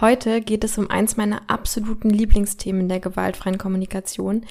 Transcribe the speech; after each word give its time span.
Heute 0.00 0.40
geht 0.40 0.64
es 0.64 0.78
um 0.78 0.90
eins 0.90 1.16
meiner 1.16 1.42
absoluten 1.48 2.10
Lieblingsthemen 2.10 2.88
der 2.88 3.00
gewaltfreien 3.00 3.58
Kommunikation, 3.58 4.44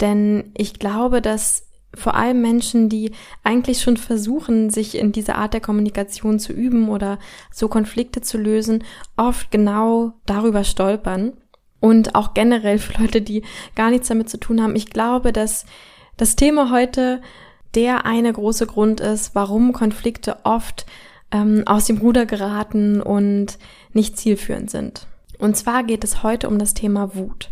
denn 0.00 0.52
ich 0.56 0.78
glaube, 0.78 1.22
dass 1.22 1.68
vor 1.94 2.14
allem 2.14 2.42
Menschen, 2.42 2.88
die 2.88 3.12
eigentlich 3.44 3.80
schon 3.80 3.96
versuchen, 3.96 4.70
sich 4.70 4.96
in 4.96 5.12
dieser 5.12 5.36
Art 5.36 5.54
der 5.54 5.60
Kommunikation 5.60 6.38
zu 6.38 6.52
üben 6.52 6.88
oder 6.88 7.18
so 7.50 7.68
Konflikte 7.68 8.20
zu 8.20 8.36
lösen, 8.38 8.84
oft 9.16 9.50
genau 9.50 10.12
darüber 10.26 10.64
stolpern. 10.64 11.32
Und 11.80 12.16
auch 12.16 12.34
generell 12.34 12.78
für 12.78 13.00
Leute, 13.00 13.22
die 13.22 13.42
gar 13.76 13.90
nichts 13.90 14.08
damit 14.08 14.28
zu 14.28 14.38
tun 14.38 14.60
haben. 14.60 14.74
Ich 14.74 14.90
glaube, 14.90 15.32
dass 15.32 15.64
das 16.16 16.34
Thema 16.34 16.72
heute 16.72 17.22
der 17.74 18.04
eine 18.04 18.32
große 18.32 18.66
Grund 18.66 19.00
ist, 19.00 19.34
warum 19.34 19.72
Konflikte 19.72 20.38
oft 20.44 20.86
ähm, 21.30 21.62
aus 21.66 21.86
dem 21.86 21.98
Ruder 21.98 22.26
geraten 22.26 23.00
und 23.00 23.58
nicht 23.98 24.16
zielführend 24.16 24.70
sind. 24.70 25.06
Und 25.38 25.56
zwar 25.56 25.82
geht 25.82 26.04
es 26.04 26.22
heute 26.22 26.48
um 26.48 26.58
das 26.58 26.72
Thema 26.72 27.16
Wut. 27.16 27.50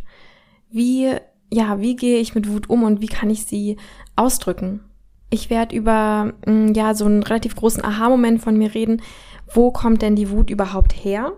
Wie, 0.70 1.12
ja, 1.52 1.80
wie 1.80 1.96
gehe 1.96 2.20
ich 2.20 2.36
mit 2.36 2.48
Wut 2.48 2.70
um 2.70 2.84
und 2.84 3.00
wie 3.00 3.08
kann 3.08 3.30
ich 3.30 3.46
sie 3.46 3.76
ausdrücken? 4.14 4.80
Ich 5.28 5.50
werde 5.50 5.74
über, 5.74 6.32
mm, 6.46 6.72
ja, 6.72 6.94
so 6.94 7.04
einen 7.04 7.24
relativ 7.24 7.56
großen 7.56 7.84
Aha-Moment 7.84 8.40
von 8.40 8.56
mir 8.56 8.74
reden. 8.74 9.02
Wo 9.52 9.72
kommt 9.72 10.02
denn 10.02 10.14
die 10.14 10.30
Wut 10.30 10.48
überhaupt 10.50 10.92
her? 10.92 11.32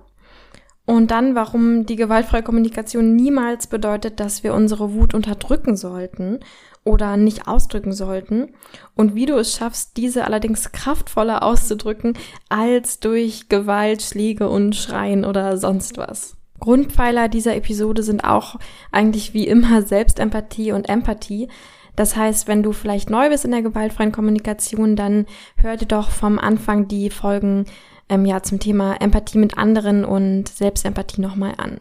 Und 0.89 1.11
dann, 1.11 1.35
warum 1.35 1.85
die 1.85 1.97
gewaltfreie 1.97 2.43
Kommunikation 2.43 3.15
niemals 3.15 3.67
bedeutet, 3.67 4.21
dass 4.21 4.43
wir 4.43 4.55
unsere 4.55 4.95
Wut 4.95 5.13
unterdrücken 5.13 5.77
sollten 5.77 6.41
oder 6.83 7.19
nicht 7.19 7.47
ausdrücken 7.47 7.93
sollten. 7.93 8.55
Und 8.95 9.15
wie 9.15 9.27
du 9.27 9.37
es 9.37 9.55
schaffst, 9.55 9.99
diese 9.99 10.25
allerdings 10.25 10.73
kraftvoller 10.73 11.43
auszudrücken 11.43 12.15
als 12.49 13.01
durch 13.01 13.51
Gewalt, 13.51 14.01
Schläge 14.01 14.49
und 14.49 14.77
Schreien 14.77 15.27
oder 15.27 15.59
sonst 15.59 15.99
was. 15.99 16.39
Grundpfeiler 16.59 17.29
dieser 17.29 17.55
Episode 17.55 18.03
sind 18.03 18.25
auch 18.25 18.57
eigentlich 18.91 19.35
wie 19.35 19.47
immer 19.47 19.83
Selbstempathie 19.83 20.73
und 20.73 20.89
Empathie. 20.89 21.49
Das 21.97 22.17
heißt, 22.17 22.49
wenn 22.49 22.63
du 22.63 22.73
vielleicht 22.73 23.11
neu 23.11 23.29
bist 23.29 23.45
in 23.45 23.51
der 23.51 23.61
gewaltfreien 23.61 24.11
Kommunikation, 24.11 24.97
dann 24.97 25.27
hör 25.59 25.77
dir 25.77 25.85
doch 25.85 26.09
vom 26.09 26.39
Anfang 26.39 26.89
die 26.89 27.11
Folgen 27.11 27.67
ähm, 28.09 28.25
ja, 28.25 28.43
zum 28.43 28.59
Thema 28.59 29.01
Empathie 29.01 29.39
mit 29.39 29.57
anderen 29.59 30.05
und 30.05 30.49
Selbstempathie 30.49 31.21
nochmal 31.21 31.55
an. 31.57 31.81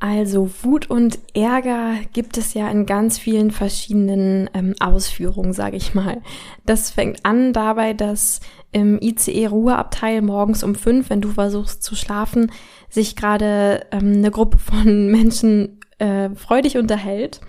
Also 0.00 0.50
Wut 0.62 0.90
und 0.90 1.18
Ärger 1.34 1.94
gibt 2.12 2.36
es 2.36 2.52
ja 2.52 2.68
in 2.68 2.84
ganz 2.84 3.18
vielen 3.18 3.50
verschiedenen 3.50 4.50
ähm, 4.52 4.74
Ausführungen, 4.78 5.54
sage 5.54 5.76
ich 5.78 5.94
mal. 5.94 6.20
Das 6.66 6.90
fängt 6.90 7.24
an 7.24 7.54
dabei, 7.54 7.94
dass 7.94 8.40
im 8.70 9.00
ICE-Ruheabteil 9.00 10.20
morgens 10.20 10.62
um 10.62 10.74
fünf, 10.74 11.08
wenn 11.08 11.22
du 11.22 11.30
versuchst 11.30 11.82
zu 11.82 11.94
schlafen, 11.94 12.52
sich 12.90 13.16
gerade 13.16 13.86
ähm, 13.92 14.14
eine 14.14 14.30
Gruppe 14.30 14.58
von 14.58 15.06
Menschen 15.10 15.80
äh, 15.98 16.28
freudig 16.34 16.76
unterhält 16.76 17.40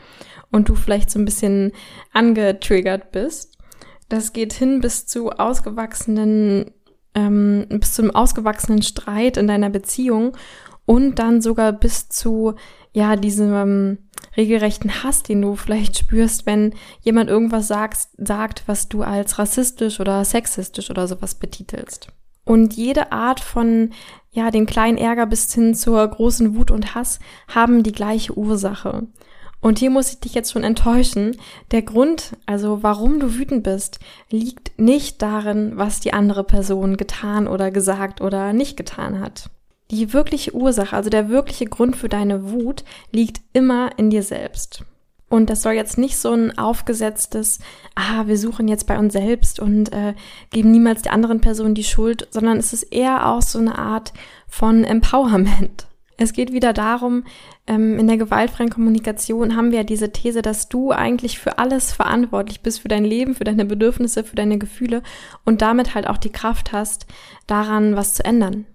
und 0.50 0.70
du 0.70 0.76
vielleicht 0.76 1.10
so 1.10 1.20
ein 1.20 1.26
bisschen 1.26 1.74
angetriggert 2.14 3.12
bist. 3.12 3.58
Das 4.08 4.34
geht 4.34 4.54
hin 4.54 4.82
bis 4.82 5.08
zu 5.08 5.32
ausgewachsenen 5.32 6.72
ähm, 7.16 7.66
bis 7.70 7.94
zum 7.94 8.12
ausgewachsenen 8.12 8.82
Streit 8.82 9.38
in 9.38 9.48
deiner 9.48 9.70
Beziehung 9.70 10.38
und 10.86 11.20
dann 11.20 11.42
sogar 11.42 11.72
bis 11.74 12.10
zu 12.10 12.54
ja 12.94 13.16
diesem 13.16 13.54
ähm, 13.54 13.98
regelrechten 14.38 15.04
Hass, 15.04 15.24
den 15.24 15.42
du 15.42 15.56
vielleicht 15.56 15.98
spürst, 15.98 16.46
wenn 16.46 16.74
jemand 17.02 17.30
irgendwas 17.30 17.68
sagst, 17.68 18.12
sagt, 18.18 18.64
was 18.68 18.90
du 18.90 19.02
als 19.02 19.40
rassistisch 19.40 20.00
oder 20.00 20.24
sexistisch 20.26 20.90
oder 20.90 21.08
sowas 21.08 21.36
betitelst. 21.36 22.08
Und 22.44 22.76
jede 22.76 23.12
Art 23.12 23.40
von, 23.40 23.92
ja, 24.32 24.52
den 24.52 24.68
kleinen 24.68 24.98
Ärger 24.98 25.26
bis 25.26 25.52
hin 25.54 25.74
zur 25.74 26.08
großen 26.08 26.56
Wut 26.56 26.70
und 26.70 26.94
Hass 26.94 27.20
haben 27.48 27.82
die 27.82 27.92
gleiche 27.92 28.38
Ursache. 28.38 29.08
Und 29.66 29.80
hier 29.80 29.90
muss 29.90 30.12
ich 30.12 30.20
dich 30.20 30.36
jetzt 30.36 30.52
schon 30.52 30.64
enttäuschen. 30.64 31.38
Der 31.72 31.82
Grund, 31.82 32.38
also 32.46 32.84
warum 32.84 33.20
du 33.20 33.34
wütend 33.34 33.64
bist, 33.64 33.98
liegt 34.30 34.78
nicht 34.78 35.24
darin, 35.24 35.72
was 35.74 36.00
die 36.00 36.14
andere 36.14 36.44
Person 36.44 36.98
getan 36.98 37.48
oder 37.48 37.72
gesagt 37.72 38.22
oder 38.22 38.54
nicht 38.54 38.78
getan 38.78 39.20
hat. 39.20 39.50
Die 39.90 40.14
wirkliche 40.14 40.54
Ursache, 40.54 40.96
also 40.96 41.10
der 41.10 41.30
wirkliche 41.30 41.66
Grund 41.66 41.96
für 41.96 42.10
deine 42.10 42.52
Wut, 42.52 42.84
liegt 43.12 43.42
immer 43.54 43.90
in 43.98 44.12
dir 44.12 44.22
selbst. 44.22 44.84
Und 45.30 45.50
das 45.50 45.64
soll 45.64 45.74
jetzt 45.74 45.98
nicht 45.98 46.18
so 46.18 46.32
ein 46.32 46.56
aufgesetztes, 46.60 47.58
ah, 47.96 48.28
wir 48.28 48.38
suchen 48.38 48.68
jetzt 48.68 48.86
bei 48.86 49.00
uns 49.00 49.14
selbst 49.14 49.60
und 49.60 49.92
äh, 49.92 50.14
geben 50.52 50.70
niemals 50.70 51.02
der 51.02 51.14
anderen 51.14 51.42
Person 51.42 51.74
die 51.74 51.84
Schuld, 51.84 52.28
sondern 52.30 52.58
es 52.58 52.72
ist 52.72 52.84
eher 52.84 53.26
auch 53.26 53.42
so 53.42 53.58
eine 53.58 53.80
Art 53.80 54.14
von 54.48 54.84
Empowerment. 54.84 55.88
Es 56.18 56.32
geht 56.32 56.54
wieder 56.54 56.72
darum, 56.72 57.24
ähm, 57.68 58.00
in 58.00 58.08
der 58.08 58.18
gewaltfreien 58.18 58.70
Kommunikation 58.70 59.56
haben 59.56 59.72
wir 59.72 59.80
ja 59.80 59.84
diese 59.84 60.12
These, 60.12 60.42
dass 60.42 60.70
du 60.70 60.92
eigentlich 60.92 61.40
für 61.40 61.58
alles 61.58 61.92
verantwortlich 61.92 62.62
bist, 62.62 62.80
für 62.80 62.88
dein 62.88 63.04
Leben, 63.04 63.36
für 63.36 63.44
deine 63.44 63.66
Bedürfnisse, 63.66 64.24
für 64.24 64.36
deine 64.36 64.58
Gefühle 64.58 65.04
und 65.44 65.62
damit 65.62 65.94
halt 65.94 66.08
auch 66.08 66.18
die 66.18 66.32
Kraft 66.32 66.72
hast, 66.72 67.06
daran 67.48 67.96
was 67.96 68.14
zu 68.14 68.24
ändern. 68.24 68.66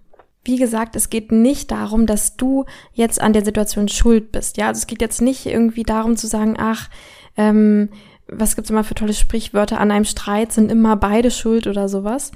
Wie 0.43 0.57
gesagt, 0.57 0.95
es 0.95 1.09
geht 1.09 1.31
nicht 1.31 1.71
darum, 1.71 2.05
dass 2.05 2.35
du 2.35 2.65
jetzt 2.93 3.21
an 3.21 3.33
der 3.33 3.45
Situation 3.45 3.87
schuld 3.87 4.31
bist. 4.31 4.57
Ja, 4.57 4.67
also 4.67 4.79
es 4.79 4.87
geht 4.87 5.01
jetzt 5.01 5.21
nicht 5.21 5.45
irgendwie 5.45 5.83
darum 5.83 6.17
zu 6.17 6.27
sagen, 6.27 6.55
ach, 6.57 6.89
ähm, 7.37 7.89
was 8.27 8.55
gibt's 8.55 8.69
immer 8.69 8.83
für 8.83 8.95
tolle 8.95 9.13
Sprichwörter, 9.13 9.79
an 9.79 9.91
einem 9.91 10.05
Streit 10.05 10.51
sind 10.51 10.71
immer 10.71 10.95
beide 10.95 11.31
schuld 11.31 11.67
oder 11.67 11.89
sowas, 11.89 12.31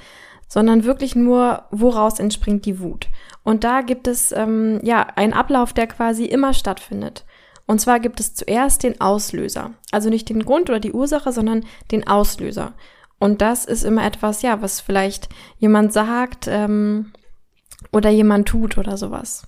sondern 0.48 0.84
wirklich 0.84 1.16
nur, 1.16 1.64
woraus 1.72 2.20
entspringt 2.20 2.66
die 2.66 2.80
Wut. 2.80 3.10
Und 3.44 3.64
da 3.64 3.82
gibt 3.82 4.08
es 4.08 4.32
ähm, 4.32 4.80
ja 4.84 5.02
einen 5.16 5.34
Ablauf, 5.34 5.74
der 5.74 5.88
quasi 5.88 6.26
immer 6.26 6.54
stattfindet. 6.54 7.26
Und 7.68 7.82
zwar 7.82 8.00
gibt 8.00 8.20
es 8.20 8.36
zuerst 8.36 8.84
den 8.84 9.02
Auslöser. 9.02 9.74
Also 9.92 10.10
nicht 10.10 10.30
den 10.30 10.44
Grund 10.46 10.70
oder 10.70 10.80
die 10.80 10.94
Ursache, 10.94 11.32
sondern 11.32 11.66
den 11.92 12.08
Auslöser. 12.08 12.74
Und 13.18 13.42
das 13.42 13.66
ist 13.66 13.84
immer 13.84 14.06
etwas, 14.06 14.42
ja, 14.42 14.62
was 14.62 14.82
vielleicht 14.82 15.30
jemand 15.58 15.94
sagt 15.94 16.48
ähm, 16.48 17.14
oder 17.92 18.10
jemand 18.10 18.48
tut 18.48 18.78
oder 18.78 18.98
sowas. 18.98 19.48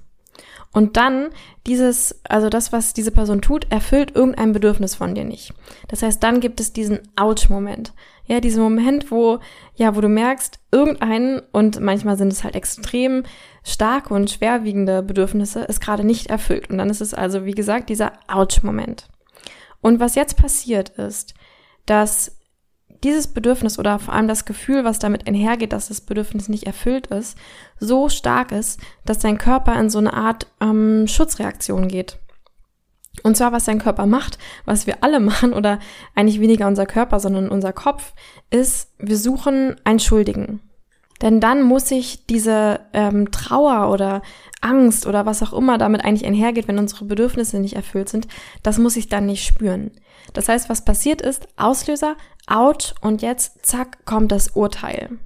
Und 0.72 0.98
dann 0.98 1.30
dieses, 1.66 2.20
also 2.24 2.50
das, 2.50 2.72
was 2.72 2.94
diese 2.94 3.12
Person 3.12 3.42
tut, 3.42 3.72
erfüllt 3.72 4.16
irgendein 4.16 4.54
Bedürfnis 4.54 4.96
von 4.96 5.16
dir 5.16 5.24
nicht. 5.24 5.54
Das 5.88 6.04
heißt, 6.04 6.22
dann 6.22 6.40
gibt 6.40 6.60
es 6.60 6.74
diesen 6.74 7.00
Ouch-Moment. 7.16 7.94
Ja, 8.28 8.42
diesen 8.42 8.62
Moment, 8.62 9.10
wo, 9.10 9.40
ja, 9.76 9.96
wo 9.96 10.02
du 10.02 10.10
merkst, 10.10 10.60
irgendein, 10.72 11.42
und 11.52 11.80
manchmal 11.80 12.18
sind 12.18 12.32
es 12.32 12.44
halt 12.44 12.56
extrem 12.56 13.24
starke 13.64 14.14
und 14.14 14.30
schwerwiegende 14.30 15.02
Bedürfnisse, 15.02 15.62
ist 15.62 15.80
gerade 15.80 16.04
nicht 16.04 16.28
erfüllt. 16.28 16.70
Und 16.70 16.78
dann 16.78 16.90
ist 16.90 17.02
es 17.02 17.14
also, 17.14 17.46
wie 17.46 17.56
gesagt, 17.56 17.90
dieser 17.90 18.14
Ouch-Moment. 18.28 19.08
Und 19.82 20.00
was 20.00 20.16
jetzt 20.16 20.38
passiert 20.38 20.90
ist, 20.90 21.34
dass 21.86 22.38
dieses 23.04 23.28
Bedürfnis 23.28 23.78
oder 23.80 24.00
vor 24.00 24.14
allem 24.14 24.28
das 24.28 24.46
Gefühl, 24.46 24.84
was 24.84 25.00
damit 25.00 25.28
einhergeht, 25.28 25.72
dass 25.72 25.88
das 25.88 26.02
Bedürfnis 26.02 26.50
nicht 26.50 26.66
erfüllt 26.66 27.08
ist, 27.08 27.38
so 27.80 28.10
stark 28.10 28.52
ist, 28.52 28.80
dass 29.06 29.20
dein 29.20 29.38
Körper 29.38 29.80
in 29.80 29.90
so 29.90 30.00
eine 30.00 30.14
Art 30.14 30.48
ähm, 30.62 31.08
Schutzreaktion 31.08 31.88
geht. 31.88 32.20
Und 33.24 33.36
zwar, 33.36 33.52
was 33.52 33.66
dein 33.66 33.80
Körper 33.80 34.06
macht, 34.06 34.38
was 34.66 34.88
wir 34.88 34.98
alle 35.02 35.20
machen, 35.22 35.54
oder 35.54 35.80
eigentlich 36.16 36.40
weniger 36.40 36.68
unser 36.68 36.86
Körper, 36.86 37.20
sondern 37.20 37.50
unser 37.50 37.74
Kopf, 37.74 38.14
ist, 38.50 38.94
wir 39.00 39.18
suchen 39.18 39.76
einen 39.84 40.00
Schuldigen. 40.00 40.62
Denn 41.22 41.40
dann 41.40 41.64
muss 41.64 41.90
ich 41.90 42.28
diese 42.28 42.82
ähm, 42.94 43.32
Trauer 43.32 43.92
oder 43.92 44.22
Angst 44.62 45.08
oder 45.08 45.26
was 45.26 45.42
auch 45.42 45.54
immer 45.54 45.78
damit 45.78 46.06
eigentlich 46.06 46.28
einhergeht, 46.28 46.68
wenn 46.68 46.78
unsere 46.78 47.06
Bedürfnisse 47.06 47.60
nicht 47.60 47.76
erfüllt 47.76 48.10
sind, 48.10 48.28
das 48.62 48.78
muss 48.78 48.98
ich 48.98 49.10
dann 49.10 49.26
nicht 49.26 49.46
spüren. 49.46 49.92
Das 50.34 50.48
heißt, 50.50 50.70
was 50.70 50.86
passiert 50.86 51.22
ist, 51.22 51.48
Auslöser, 51.58 52.16
out 52.46 52.96
und 53.02 53.22
jetzt 53.22 53.66
zack 53.66 54.06
kommt 54.06 54.32
das 54.32 54.50
Urteil. 54.50 55.18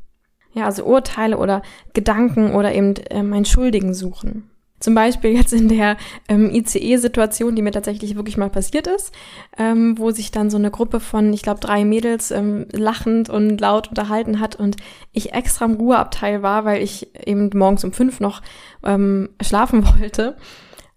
Ja, 0.53 0.65
also 0.65 0.85
Urteile 0.85 1.37
oder 1.37 1.61
Gedanken 1.93 2.53
oder 2.53 2.73
eben 2.73 2.95
äh, 3.09 3.23
mein 3.23 3.45
Schuldigen 3.45 3.93
suchen. 3.93 4.50
Zum 4.81 4.95
Beispiel 4.95 5.31
jetzt 5.31 5.53
in 5.53 5.69
der 5.69 5.95
ähm, 6.27 6.49
ICE-Situation, 6.53 7.55
die 7.55 7.61
mir 7.61 7.71
tatsächlich 7.71 8.15
wirklich 8.15 8.35
mal 8.35 8.49
passiert 8.49 8.87
ist, 8.87 9.13
ähm, 9.57 9.97
wo 9.97 10.11
sich 10.11 10.31
dann 10.31 10.49
so 10.49 10.57
eine 10.57 10.71
Gruppe 10.71 10.99
von, 10.99 11.31
ich 11.31 11.43
glaube, 11.43 11.61
drei 11.61 11.85
Mädels 11.85 12.31
ähm, 12.31 12.65
lachend 12.73 13.29
und 13.29 13.61
laut 13.61 13.87
unterhalten 13.87 14.39
hat 14.39 14.55
und 14.55 14.75
ich 15.13 15.33
extra 15.33 15.65
im 15.65 15.75
Ruheabteil 15.75 16.41
war, 16.41 16.65
weil 16.65 16.81
ich 16.83 17.15
eben 17.25 17.49
morgens 17.53 17.83
um 17.83 17.93
fünf 17.93 18.19
noch 18.19 18.41
ähm, 18.83 19.29
schlafen 19.41 19.85
wollte. 19.99 20.35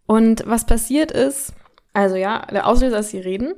Und 0.07 0.43
was 0.47 0.67
passiert 0.67 1.13
ist, 1.13 1.55
Also 1.93 2.17
ja, 2.17 2.45
der 2.51 2.67
Auslöser 2.67 2.99
ist 2.99 3.11
sie 3.11 3.21
reden 3.21 3.55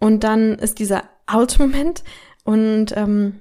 und 0.00 0.24
dann 0.24 0.54
ist 0.54 0.78
dieser 0.78 1.04
Out-Moment 1.26 2.02
und 2.44 2.96
ähm, 2.96 3.40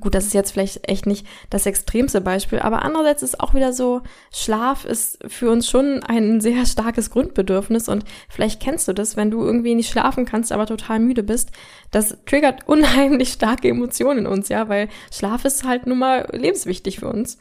gut, 0.00 0.14
das 0.16 0.26
ist 0.26 0.34
jetzt 0.34 0.50
vielleicht 0.50 0.88
echt 0.88 1.06
nicht 1.06 1.26
das 1.48 1.64
extremste 1.64 2.20
Beispiel, 2.20 2.58
aber 2.58 2.82
andererseits 2.82 3.22
ist 3.22 3.38
auch 3.38 3.54
wieder 3.54 3.72
so, 3.72 4.02
Schlaf 4.32 4.84
ist 4.84 5.18
für 5.28 5.48
uns 5.50 5.70
schon 5.70 6.02
ein 6.02 6.40
sehr 6.40 6.66
starkes 6.66 7.10
Grundbedürfnis 7.10 7.88
und 7.88 8.04
vielleicht 8.28 8.60
kennst 8.60 8.88
du 8.88 8.92
das, 8.92 9.16
wenn 9.16 9.30
du 9.30 9.44
irgendwie 9.44 9.76
nicht 9.76 9.90
schlafen 9.90 10.24
kannst, 10.24 10.50
aber 10.50 10.66
total 10.66 10.98
müde 10.98 11.22
bist, 11.22 11.52
das 11.92 12.16
triggert 12.26 12.66
unheimlich 12.68 13.30
starke 13.30 13.68
Emotionen 13.68 14.20
in 14.20 14.26
uns, 14.26 14.48
ja, 14.48 14.68
weil 14.68 14.88
Schlaf 15.12 15.44
ist 15.44 15.64
halt 15.64 15.86
nun 15.86 15.98
mal 15.98 16.26
lebenswichtig 16.32 16.98
für 16.98 17.08
uns. 17.08 17.38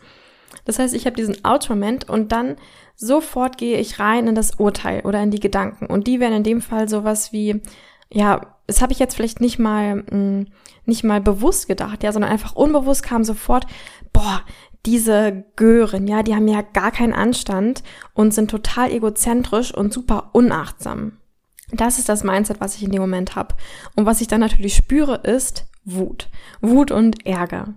Das 0.65 0.79
heißt, 0.79 0.93
ich 0.93 1.05
habe 1.05 1.15
diesen 1.15 1.43
Out-Moment 1.43 2.07
und 2.09 2.31
dann 2.31 2.55
sofort 2.95 3.57
gehe 3.57 3.77
ich 3.77 3.99
rein 3.99 4.27
in 4.27 4.35
das 4.35 4.55
Urteil 4.57 5.01
oder 5.01 5.21
in 5.21 5.31
die 5.31 5.39
Gedanken. 5.39 5.87
Und 5.87 6.07
die 6.07 6.19
wären 6.19 6.33
in 6.33 6.43
dem 6.43 6.61
Fall 6.61 6.87
sowas 6.87 7.33
wie, 7.33 7.61
ja, 8.15 8.41
das 8.65 8.81
habe 8.81 8.93
ich 8.93 8.99
jetzt 8.99 9.15
vielleicht 9.15 9.41
nicht 9.41 9.59
mal, 9.59 9.97
mh, 9.97 10.05
hm, 10.09 10.47
nicht 10.85 11.03
mal 11.03 11.19
bewusst 11.19 11.67
gedacht, 11.67 12.01
ja, 12.01 12.11
sondern 12.11 12.31
einfach 12.31 12.55
unbewusst 12.55 13.03
kam 13.03 13.23
sofort, 13.23 13.65
boah, 14.13 14.41
diese 14.85 15.43
Gören, 15.55 16.07
ja, 16.07 16.23
die 16.23 16.33
haben 16.33 16.47
ja 16.47 16.61
gar 16.61 16.91
keinen 16.91 17.13
Anstand 17.13 17.83
und 18.13 18.33
sind 18.33 18.49
total 18.49 18.91
egozentrisch 18.91 19.73
und 19.73 19.91
super 19.91 20.29
unachtsam. 20.31 21.17
Das 21.71 21.99
ist 21.99 22.07
das 22.07 22.23
Mindset, 22.23 22.61
was 22.61 22.75
ich 22.75 22.83
in 22.83 22.91
dem 22.91 23.01
Moment 23.01 23.35
habe. 23.35 23.55
Und 23.95 24.05
was 24.05 24.21
ich 24.21 24.27
dann 24.27 24.39
natürlich 24.39 24.75
spüre, 24.75 25.15
ist 25.15 25.65
Wut. 25.83 26.29
Wut 26.61 26.91
und 26.91 27.25
Ärger. 27.25 27.73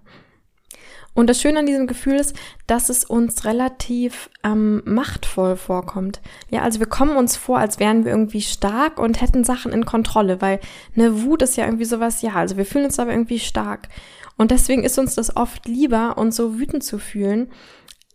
Und 1.19 1.27
das 1.27 1.41
Schöne 1.41 1.59
an 1.59 1.67
diesem 1.67 1.89
Gefühl 1.89 2.15
ist, 2.15 2.37
dass 2.69 2.91
es 2.91 3.05
uns 3.05 3.45
relativ 3.45 4.31
ähm, 4.45 4.83
machtvoll 4.85 5.57
vorkommt. 5.57 6.21
Ja, 6.49 6.63
also 6.63 6.79
wir 6.79 6.87
kommen 6.87 7.17
uns 7.17 7.37
vor, 7.37 7.59
als 7.59 7.81
wären 7.81 8.05
wir 8.05 8.13
irgendwie 8.13 8.41
stark 8.41 9.01
und 9.01 9.21
hätten 9.21 9.43
Sachen 9.43 9.73
in 9.73 9.85
Kontrolle, 9.85 10.41
weil 10.41 10.61
eine 10.95 11.25
Wut 11.25 11.43
ist 11.43 11.57
ja 11.57 11.65
irgendwie 11.65 11.87
sowas, 11.87 12.23
ja, 12.23 12.35
also 12.35 12.57
wir 12.57 12.65
fühlen 12.65 12.85
uns 12.85 13.01
aber 13.01 13.11
irgendwie 13.11 13.41
stark. 13.41 13.89
Und 14.37 14.53
deswegen 14.53 14.85
ist 14.85 14.97
uns 14.97 15.17
das 15.17 15.37
oft 15.37 15.67
lieber, 15.67 16.19
uns 16.19 16.37
so 16.37 16.57
wütend 16.57 16.85
zu 16.85 17.01
fühlen 17.01 17.51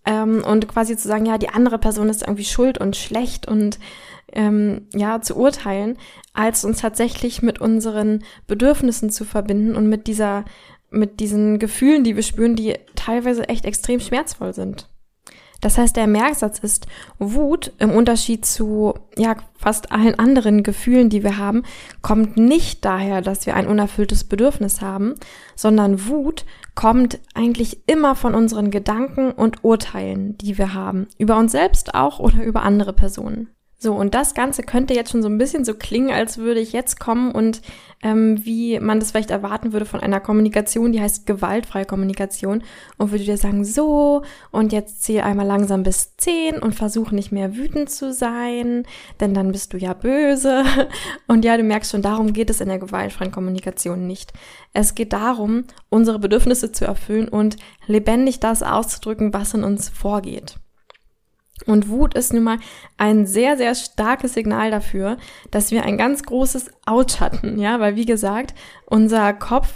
ähm, 0.05 0.41
und 0.41 0.69
quasi 0.69 0.95
zu 0.95 1.09
sagen, 1.09 1.25
ja, 1.25 1.37
die 1.37 1.49
andere 1.49 1.79
Person 1.79 2.07
ist 2.07 2.21
irgendwie 2.21 2.45
schuld 2.45 2.77
und 2.77 2.95
schlecht 2.95 3.49
und 3.49 3.79
ähm, 4.31 4.87
ja, 4.93 5.19
zu 5.19 5.35
urteilen, 5.35 5.97
als 6.33 6.63
uns 6.63 6.79
tatsächlich 6.79 7.41
mit 7.41 7.59
unseren 7.59 8.23
Bedürfnissen 8.47 9.09
zu 9.09 9.25
verbinden 9.25 9.75
und 9.75 9.89
mit 9.89 10.07
dieser 10.07 10.45
mit 10.93 11.19
diesen 11.19 11.59
Gefühlen, 11.59 12.03
die 12.03 12.15
wir 12.15 12.23
spüren, 12.23 12.55
die 12.55 12.75
teilweise 12.95 13.49
echt 13.49 13.65
extrem 13.65 13.99
schmerzvoll 13.99 14.53
sind. 14.53 14.89
Das 15.63 15.77
heißt, 15.77 15.95
der 15.95 16.07
Merksatz 16.07 16.59
ist, 16.59 16.87
Wut 17.19 17.71
im 17.79 17.91
Unterschied 17.91 18.45
zu 18.45 18.95
ja 19.17 19.37
fast 19.55 19.93
allen 19.93 20.19
anderen 20.19 20.61
Gefühlen, 20.61 21.09
die 21.09 21.23
wir 21.23 21.37
haben, 21.37 21.63
kommt 22.01 22.35
nicht 22.35 22.83
daher, 22.83 23.21
dass 23.21 23.45
wir 23.45 23.55
ein 23.55 23.67
unerfülltes 23.67 24.25
Bedürfnis 24.25 24.81
haben, 24.81 25.15
sondern 25.55 26.07
Wut 26.07 26.43
kommt 26.75 27.19
eigentlich 27.33 27.87
immer 27.87 28.15
von 28.15 28.35
unseren 28.35 28.71
Gedanken 28.71 29.31
und 29.31 29.63
Urteilen, 29.63 30.37
die 30.37 30.57
wir 30.57 30.73
haben, 30.73 31.07
über 31.17 31.37
uns 31.37 31.53
selbst 31.53 31.95
auch 31.95 32.19
oder 32.19 32.43
über 32.43 32.63
andere 32.63 32.91
Personen. 32.91 33.49
So, 33.83 33.93
und 33.93 34.15
das 34.15 34.33
Ganze 34.33 34.63
könnte 34.63 34.93
jetzt 34.93 35.11
schon 35.11 35.21
so 35.21 35.27
ein 35.27 35.37
bisschen 35.37 35.65
so 35.65 35.73
klingen, 35.73 36.09
als 36.09 36.37
würde 36.37 36.61
ich 36.61 36.71
jetzt 36.71 37.01
kommen 37.01 37.33
und 37.33 37.61
ähm, 38.01 38.39
wie 38.45 38.79
man 38.79 39.01
das 39.01 39.11
vielleicht 39.11 39.29
erwarten 39.29 39.73
würde 39.73 39.85
von 39.85 39.99
einer 39.99 40.21
Kommunikation, 40.21 40.93
die 40.93 41.01
heißt 41.01 41.25
gewaltfreie 41.25 41.83
Kommunikation 41.83 42.63
und 42.97 43.11
würde 43.11 43.25
dir 43.25 43.35
sagen, 43.35 43.65
so, 43.65 44.21
und 44.51 44.71
jetzt 44.71 45.03
zähl 45.03 45.19
einmal 45.19 45.45
langsam 45.45 45.83
bis 45.83 46.15
zehn 46.15 46.59
und 46.59 46.75
versuch 46.75 47.11
nicht 47.11 47.33
mehr 47.33 47.57
wütend 47.57 47.89
zu 47.89 48.13
sein, 48.13 48.85
denn 49.19 49.33
dann 49.33 49.51
bist 49.51 49.73
du 49.73 49.77
ja 49.77 49.93
böse. 49.93 50.63
Und 51.27 51.43
ja, 51.43 51.57
du 51.57 51.63
merkst 51.63 51.91
schon, 51.91 52.01
darum 52.01 52.31
geht 52.31 52.49
es 52.49 52.61
in 52.61 52.69
der 52.69 52.79
gewaltfreien 52.79 53.31
Kommunikation 53.31 54.07
nicht. 54.07 54.31
Es 54.71 54.95
geht 54.95 55.11
darum, 55.11 55.65
unsere 55.89 56.19
Bedürfnisse 56.19 56.71
zu 56.71 56.85
erfüllen 56.85 57.27
und 57.27 57.57
lebendig 57.87 58.39
das 58.39 58.63
auszudrücken, 58.63 59.33
was 59.33 59.53
in 59.53 59.63
uns 59.63 59.89
vorgeht. 59.89 60.55
Und 61.65 61.87
Wut 61.87 62.15
ist 62.15 62.33
nun 62.33 62.43
mal 62.43 62.57
ein 62.97 63.25
sehr, 63.25 63.57
sehr 63.57 63.75
starkes 63.75 64.33
Signal 64.33 64.71
dafür, 64.71 65.17
dass 65.51 65.71
wir 65.71 65.83
ein 65.83 65.97
ganz 65.97 66.23
großes 66.23 66.71
Ouch 66.85 67.19
hatten, 67.19 67.59
ja, 67.59 67.79
weil 67.79 67.95
wie 67.95 68.05
gesagt, 68.05 68.53
unser 68.85 69.33
Kopf 69.33 69.69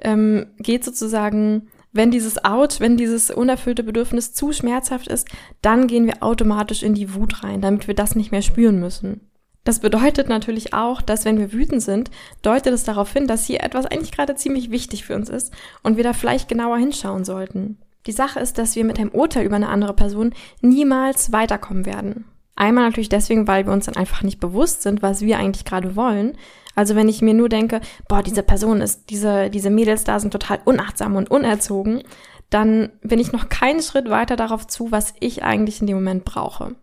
ähm, 0.00 0.46
geht 0.58 0.84
sozusagen, 0.84 1.68
wenn 1.92 2.10
dieses 2.10 2.44
Ouch, 2.44 2.80
wenn 2.80 2.96
dieses 2.96 3.30
unerfüllte 3.30 3.82
Bedürfnis 3.82 4.32
zu 4.32 4.52
schmerzhaft 4.52 5.08
ist, 5.08 5.28
dann 5.62 5.86
gehen 5.86 6.06
wir 6.06 6.22
automatisch 6.22 6.82
in 6.82 6.94
die 6.94 7.14
Wut 7.14 7.42
rein, 7.42 7.60
damit 7.60 7.86
wir 7.86 7.94
das 7.94 8.14
nicht 8.14 8.30
mehr 8.30 8.42
spüren 8.42 8.78
müssen. 8.78 9.28
Das 9.64 9.78
bedeutet 9.78 10.28
natürlich 10.28 10.74
auch, 10.74 11.00
dass 11.00 11.24
wenn 11.24 11.38
wir 11.38 11.52
wütend 11.52 11.82
sind, 11.82 12.10
deutet 12.42 12.72
es 12.72 12.84
darauf 12.84 13.12
hin, 13.12 13.28
dass 13.28 13.44
hier 13.46 13.62
etwas 13.62 13.86
eigentlich 13.86 14.10
gerade 14.10 14.34
ziemlich 14.34 14.70
wichtig 14.70 15.04
für 15.04 15.14
uns 15.14 15.28
ist 15.28 15.52
und 15.82 15.96
wir 15.96 16.04
da 16.04 16.12
vielleicht 16.12 16.48
genauer 16.48 16.78
hinschauen 16.78 17.24
sollten. 17.24 17.78
Die 18.06 18.12
Sache 18.12 18.40
ist, 18.40 18.58
dass 18.58 18.76
wir 18.76 18.84
mit 18.84 18.98
einem 18.98 19.10
Urteil 19.10 19.46
über 19.46 19.56
eine 19.56 19.68
andere 19.68 19.94
Person 19.94 20.34
niemals 20.60 21.32
weiterkommen 21.32 21.86
werden. 21.86 22.24
Einmal 22.56 22.84
natürlich 22.84 23.08
deswegen, 23.08 23.48
weil 23.48 23.66
wir 23.66 23.72
uns 23.72 23.86
dann 23.86 23.96
einfach 23.96 24.22
nicht 24.22 24.40
bewusst 24.40 24.82
sind, 24.82 25.02
was 25.02 25.22
wir 25.22 25.38
eigentlich 25.38 25.64
gerade 25.64 25.96
wollen. 25.96 26.36
Also 26.74 26.96
wenn 26.96 27.08
ich 27.08 27.22
mir 27.22 27.34
nur 27.34 27.48
denke, 27.48 27.80
boah, 28.08 28.22
diese 28.22 28.42
Person 28.42 28.80
ist, 28.80 29.10
diese, 29.10 29.50
diese 29.50 29.70
Mädels 29.70 30.04
da 30.04 30.18
sind 30.18 30.32
total 30.32 30.60
unachtsam 30.64 31.16
und 31.16 31.30
unerzogen, 31.30 32.02
dann 32.50 32.90
bin 33.02 33.18
ich 33.18 33.32
noch 33.32 33.48
keinen 33.48 33.82
Schritt 33.82 34.10
weiter 34.10 34.36
darauf 34.36 34.66
zu, 34.66 34.92
was 34.92 35.14
ich 35.20 35.42
eigentlich 35.42 35.80
in 35.80 35.86
dem 35.86 35.96
Moment 35.96 36.24
brauche. 36.24 36.74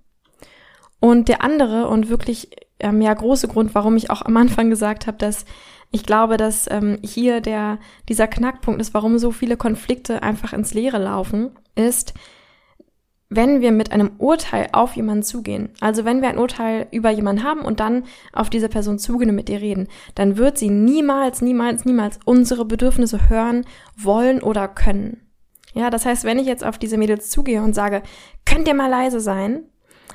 Und 1.00 1.28
der 1.28 1.44
andere 1.44 1.88
und 1.88 2.10
wirklich 2.10 2.50
ähm, 2.80 3.02
ja 3.02 3.14
große 3.14 3.48
Grund, 3.48 3.76
warum 3.76 3.96
ich 3.96 4.10
auch 4.10 4.22
am 4.22 4.36
Anfang 4.38 4.70
gesagt 4.70 5.08
habe, 5.08 5.18
dass 5.18 5.46
ich 5.92 6.04
glaube, 6.04 6.38
dass 6.38 6.70
ähm, 6.70 7.00
hier 7.04 7.42
der, 7.42 7.80
dieser 8.08 8.28
Knackpunkt 8.28 8.80
ist, 8.80 8.94
warum 8.94 9.18
so 9.18 9.32
viele 9.32 9.58
Konflikte 9.58 10.22
einfach 10.22 10.54
ins 10.54 10.74
Leere 10.74 11.00
laufen, 11.00 11.52
ist, 11.76 12.14
wenn 13.30 13.62
wir 13.62 13.72
mit 13.72 13.92
einem 13.92 14.12
Urteil 14.18 14.70
auf 14.72 14.96
jemanden 14.96 15.24
zugehen, 15.24 15.70
also 15.82 16.04
wenn 16.04 16.22
wir 16.22 16.30
ein 16.30 16.40
Urteil 16.40 16.88
über 16.92 17.12
jemanden 17.12 17.44
haben 17.44 17.62
und 17.62 17.80
dann 17.80 18.06
auf 18.34 18.50
diese 18.50 18.70
Person 18.70 18.98
zugehen 18.98 19.30
und 19.30 19.36
mit 19.36 19.50
ihr 19.50 19.62
reden, 19.62 19.88
dann 20.16 20.38
wird 20.38 20.58
sie 20.58 20.70
niemals, 20.70 21.42
niemals, 21.42 21.86
niemals 21.86 22.20
unsere 22.26 22.66
Bedürfnisse 22.66 23.30
hören, 23.30 23.66
wollen 23.96 24.42
oder 24.42 24.68
können. 24.68 25.28
Ja, 25.74 25.92
das 25.92 26.06
heißt, 26.06 26.24
wenn 26.24 26.40
ich 26.40 26.48
jetzt 26.48 26.66
auf 26.66 26.80
diese 26.80 26.98
Mädels 26.98 27.30
zugehe 27.30 27.62
und 27.62 27.76
sage, 27.76 28.02
könnt 28.46 28.68
ihr 28.68 28.74
mal 28.74 28.90
leise 28.90 29.20
sein, 29.20 29.66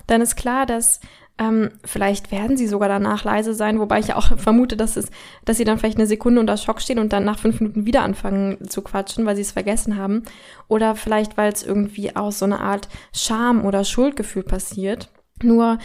dann 0.09 0.21
ist 0.21 0.35
klar, 0.35 0.67
dass 0.67 1.01
ähm, 1.37 1.71
vielleicht 1.85 2.31
werden 2.31 2.57
sie 2.57 2.69
sogar 2.69 2.89
danach 2.89 3.25
leise 3.25 3.55
sein, 3.55 3.81
wobei 3.81 3.99
ich 3.99 4.09
ja 4.09 4.17
auch 4.17 4.39
vermute, 4.39 4.77
dass 4.77 4.97
es, 4.97 5.11
dass 5.45 5.57
sie 5.57 5.65
dann 5.65 5.79
vielleicht 5.79 5.99
eine 5.99 6.07
Sekunde 6.07 6.41
unter 6.41 6.57
Schock 6.57 6.81
stehen 6.81 7.01
und 7.01 7.13
dann 7.13 7.25
nach 7.25 7.41
fünf 7.41 7.61
Minuten 7.61 7.87
wieder 7.87 8.03
anfangen 8.03 8.69
zu 8.69 8.83
quatschen, 8.83 9.27
weil 9.27 9.35
sie 9.35 9.43
es 9.43 9.53
vergessen 9.53 9.97
haben. 9.97 10.23
Oder 10.69 10.95
vielleicht, 10.95 11.37
weil 11.37 11.53
es 11.53 11.65
irgendwie 11.65 12.15
aus 12.15 12.39
so 12.39 12.45
einer 12.45 12.61
Art 12.61 12.89
Scham 13.13 13.65
oder 13.65 13.85
Schuldgefühl 13.85 14.45
passiert. 14.45 15.11
Nur 15.43 15.79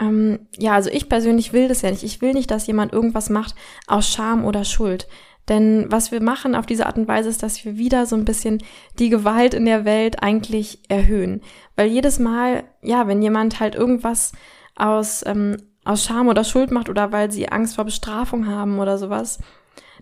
ähm, 0.00 0.40
ja, 0.56 0.72
also 0.72 0.90
ich 0.90 1.08
persönlich 1.08 1.52
will 1.52 1.68
das 1.68 1.82
ja 1.82 1.90
nicht. 1.90 2.02
Ich 2.02 2.22
will 2.22 2.32
nicht, 2.32 2.50
dass 2.50 2.66
jemand 2.66 2.92
irgendwas 2.92 3.28
macht 3.28 3.54
aus 3.86 4.08
Scham 4.08 4.44
oder 4.44 4.64
Schuld. 4.64 5.06
Denn 5.48 5.86
was 5.90 6.10
wir 6.10 6.22
machen 6.22 6.54
auf 6.54 6.64
diese 6.64 6.86
Art 6.86 6.96
und 6.96 7.06
Weise 7.06 7.28
ist, 7.28 7.42
dass 7.42 7.62
wir 7.64 7.76
wieder 7.76 8.06
so 8.06 8.16
ein 8.16 8.24
bisschen 8.24 8.62
die 8.98 9.10
Gewalt 9.10 9.52
in 9.52 9.66
der 9.66 9.84
Welt 9.84 10.22
eigentlich 10.22 10.78
erhöhen. 10.88 11.42
Weil 11.76 11.88
jedes 11.88 12.18
Mal, 12.18 12.64
ja, 12.80 13.06
wenn 13.06 13.20
jemand 13.20 13.60
halt 13.60 13.74
irgendwas 13.74 14.32
aus, 14.76 15.24
ähm, 15.26 15.56
aus 15.84 16.04
Scham 16.04 16.28
oder 16.28 16.44
Schuld 16.44 16.70
macht 16.70 16.88
oder 16.88 17.12
weil 17.12 17.30
sie 17.30 17.48
Angst 17.48 17.76
vor 17.76 17.84
Bestrafung 17.84 18.46
haben 18.46 18.78
oder 18.78 18.98
sowas, 18.98 19.38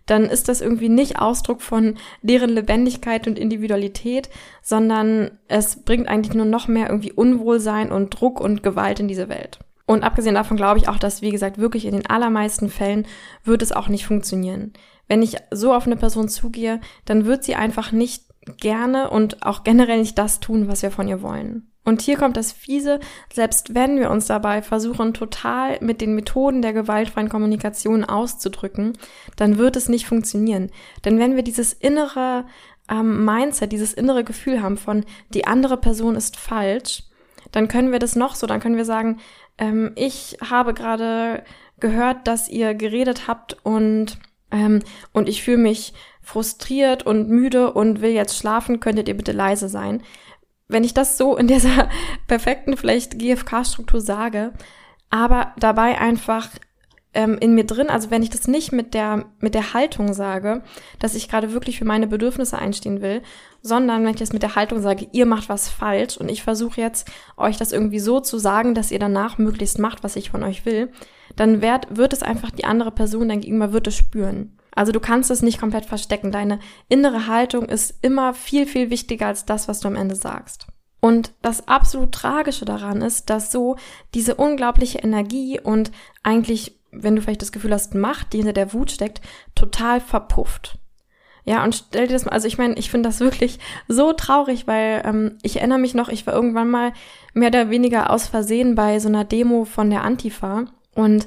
dann 0.06 0.24
ist 0.24 0.48
das 0.48 0.60
irgendwie 0.60 0.88
nicht 0.88 1.20
Ausdruck 1.20 1.62
von 1.62 1.96
deren 2.22 2.50
Lebendigkeit 2.50 3.26
und 3.26 3.38
Individualität, 3.38 4.30
sondern 4.62 5.38
es 5.48 5.84
bringt 5.84 6.08
eigentlich 6.08 6.34
nur 6.34 6.46
noch 6.46 6.68
mehr 6.68 6.88
irgendwie 6.88 7.12
Unwohlsein 7.12 7.92
und 7.92 8.10
Druck 8.10 8.40
und 8.40 8.62
Gewalt 8.62 9.00
in 9.00 9.08
diese 9.08 9.28
Welt. 9.28 9.60
Und 9.86 10.04
abgesehen 10.04 10.34
davon 10.34 10.56
glaube 10.56 10.78
ich 10.78 10.88
auch, 10.88 10.98
dass, 10.98 11.22
wie 11.22 11.30
gesagt, 11.30 11.58
wirklich 11.58 11.84
in 11.84 11.92
den 11.92 12.06
allermeisten 12.06 12.68
Fällen 12.68 13.06
wird 13.44 13.62
es 13.62 13.72
auch 13.72 13.88
nicht 13.88 14.06
funktionieren. 14.06 14.72
Wenn 15.08 15.22
ich 15.22 15.36
so 15.50 15.74
auf 15.74 15.86
eine 15.86 15.96
Person 15.96 16.28
zugehe, 16.28 16.80
dann 17.04 17.24
wird 17.24 17.44
sie 17.44 17.54
einfach 17.54 17.92
nicht 17.92 18.24
gerne 18.58 19.10
und 19.10 19.44
auch 19.44 19.64
generell 19.64 19.98
nicht 19.98 20.18
das 20.18 20.40
tun, 20.40 20.68
was 20.68 20.82
wir 20.82 20.90
von 20.90 21.08
ihr 21.08 21.22
wollen. 21.22 21.71
Und 21.84 22.00
hier 22.00 22.16
kommt 22.16 22.36
das 22.36 22.52
Fiese, 22.52 23.00
selbst 23.32 23.74
wenn 23.74 23.98
wir 23.98 24.10
uns 24.10 24.26
dabei 24.26 24.62
versuchen, 24.62 25.14
total 25.14 25.78
mit 25.80 26.00
den 26.00 26.14
Methoden 26.14 26.62
der 26.62 26.72
gewaltfreien 26.72 27.28
Kommunikation 27.28 28.04
auszudrücken, 28.04 28.96
dann 29.36 29.58
wird 29.58 29.74
es 29.76 29.88
nicht 29.88 30.06
funktionieren. 30.06 30.70
Denn 31.04 31.18
wenn 31.18 31.34
wir 31.34 31.42
dieses 31.42 31.72
innere 31.72 32.44
ähm, 32.88 33.24
Mindset, 33.24 33.72
dieses 33.72 33.92
innere 33.92 34.22
Gefühl 34.22 34.62
haben 34.62 34.76
von, 34.76 35.04
die 35.34 35.46
andere 35.46 35.76
Person 35.76 36.14
ist 36.14 36.36
falsch, 36.36 37.02
dann 37.50 37.66
können 37.66 37.90
wir 37.90 37.98
das 37.98 38.14
noch 38.14 38.36
so, 38.36 38.46
dann 38.46 38.60
können 38.60 38.76
wir 38.76 38.84
sagen, 38.84 39.18
ähm, 39.58 39.92
ich 39.96 40.38
habe 40.48 40.74
gerade 40.74 41.42
gehört, 41.80 42.28
dass 42.28 42.48
ihr 42.48 42.74
geredet 42.74 43.26
habt 43.26 43.56
und, 43.64 44.18
ähm, 44.52 44.80
und 45.12 45.28
ich 45.28 45.42
fühle 45.42 45.58
mich 45.58 45.94
frustriert 46.20 47.04
und 47.04 47.28
müde 47.28 47.72
und 47.72 48.00
will 48.00 48.12
jetzt 48.12 48.38
schlafen, 48.38 48.78
könntet 48.78 49.08
ihr 49.08 49.16
bitte 49.16 49.32
leise 49.32 49.68
sein 49.68 50.02
wenn 50.72 50.84
ich 50.84 50.94
das 50.94 51.16
so 51.18 51.36
in 51.36 51.46
dieser 51.46 51.88
perfekten 52.26 52.76
vielleicht 52.76 53.18
GFK-Struktur 53.18 54.00
sage, 54.00 54.52
aber 55.10 55.52
dabei 55.58 55.98
einfach 55.98 56.48
ähm, 57.14 57.36
in 57.38 57.54
mir 57.54 57.64
drin, 57.64 57.90
also 57.90 58.10
wenn 58.10 58.22
ich 58.22 58.30
das 58.30 58.48
nicht 58.48 58.72
mit 58.72 58.94
der, 58.94 59.26
mit 59.40 59.54
der 59.54 59.74
Haltung 59.74 60.14
sage, 60.14 60.62
dass 60.98 61.14
ich 61.14 61.28
gerade 61.28 61.52
wirklich 61.52 61.78
für 61.78 61.84
meine 61.84 62.06
Bedürfnisse 62.06 62.58
einstehen 62.58 63.02
will, 63.02 63.22
sondern 63.60 64.02
wenn 64.02 64.12
ich 64.12 64.20
das 64.20 64.32
mit 64.32 64.42
der 64.42 64.56
Haltung 64.56 64.80
sage, 64.80 65.08
ihr 65.12 65.26
macht 65.26 65.48
was 65.48 65.68
falsch 65.68 66.16
und 66.16 66.30
ich 66.30 66.42
versuche 66.42 66.80
jetzt 66.80 67.10
euch 67.36 67.58
das 67.58 67.72
irgendwie 67.72 67.98
so 68.00 68.20
zu 68.20 68.38
sagen, 68.38 68.74
dass 68.74 68.90
ihr 68.90 68.98
danach 68.98 69.38
möglichst 69.38 69.78
macht, 69.78 70.02
was 70.02 70.16
ich 70.16 70.30
von 70.30 70.42
euch 70.42 70.64
will, 70.64 70.90
dann 71.36 71.60
wird, 71.60 71.96
wird 71.96 72.12
es 72.12 72.22
einfach 72.22 72.50
die 72.50 72.64
andere 72.64 72.90
Person 72.90 73.28
dann 73.28 73.40
gegenüber 73.40 73.72
wird 73.72 73.86
es 73.86 73.96
spüren. 73.96 74.58
Also 74.74 74.92
du 74.92 75.00
kannst 75.00 75.30
es 75.30 75.42
nicht 75.42 75.60
komplett 75.60 75.86
verstecken. 75.86 76.32
Deine 76.32 76.58
innere 76.88 77.26
Haltung 77.26 77.66
ist 77.66 77.94
immer 78.02 78.34
viel, 78.34 78.66
viel 78.66 78.90
wichtiger 78.90 79.26
als 79.26 79.44
das, 79.44 79.68
was 79.68 79.80
du 79.80 79.88
am 79.88 79.96
Ende 79.96 80.16
sagst. 80.16 80.66
Und 81.00 81.32
das 81.42 81.68
absolut 81.68 82.12
Tragische 82.12 82.64
daran 82.64 83.02
ist, 83.02 83.28
dass 83.28 83.50
so 83.50 83.76
diese 84.14 84.36
unglaubliche 84.36 84.98
Energie 84.98 85.60
und 85.60 85.90
eigentlich 86.22 86.78
wenn 86.92 87.16
du 87.16 87.22
vielleicht 87.22 87.42
das 87.42 87.52
Gefühl 87.52 87.72
hast, 87.72 87.94
Macht, 87.94 88.32
die 88.32 88.38
hinter 88.38 88.52
der 88.52 88.72
Wut 88.72 88.90
steckt, 88.90 89.20
total 89.54 90.00
verpufft. 90.00 90.78
Ja, 91.44 91.64
und 91.64 91.74
stell 91.74 92.06
dir 92.06 92.12
das 92.12 92.24
mal, 92.24 92.32
also 92.32 92.46
ich 92.46 92.58
meine, 92.58 92.74
ich 92.74 92.90
finde 92.90 93.08
das 93.08 93.20
wirklich 93.20 93.58
so 93.88 94.12
traurig, 94.12 94.66
weil 94.66 95.02
ähm, 95.04 95.38
ich 95.42 95.56
erinnere 95.56 95.78
mich 95.78 95.94
noch, 95.94 96.08
ich 96.08 96.26
war 96.26 96.34
irgendwann 96.34 96.70
mal 96.70 96.92
mehr 97.34 97.48
oder 97.48 97.70
weniger 97.70 98.10
aus 98.10 98.28
Versehen 98.28 98.74
bei 98.74 99.00
so 99.00 99.08
einer 99.08 99.24
Demo 99.24 99.64
von 99.64 99.90
der 99.90 100.04
Antifa 100.04 100.66
und 100.94 101.26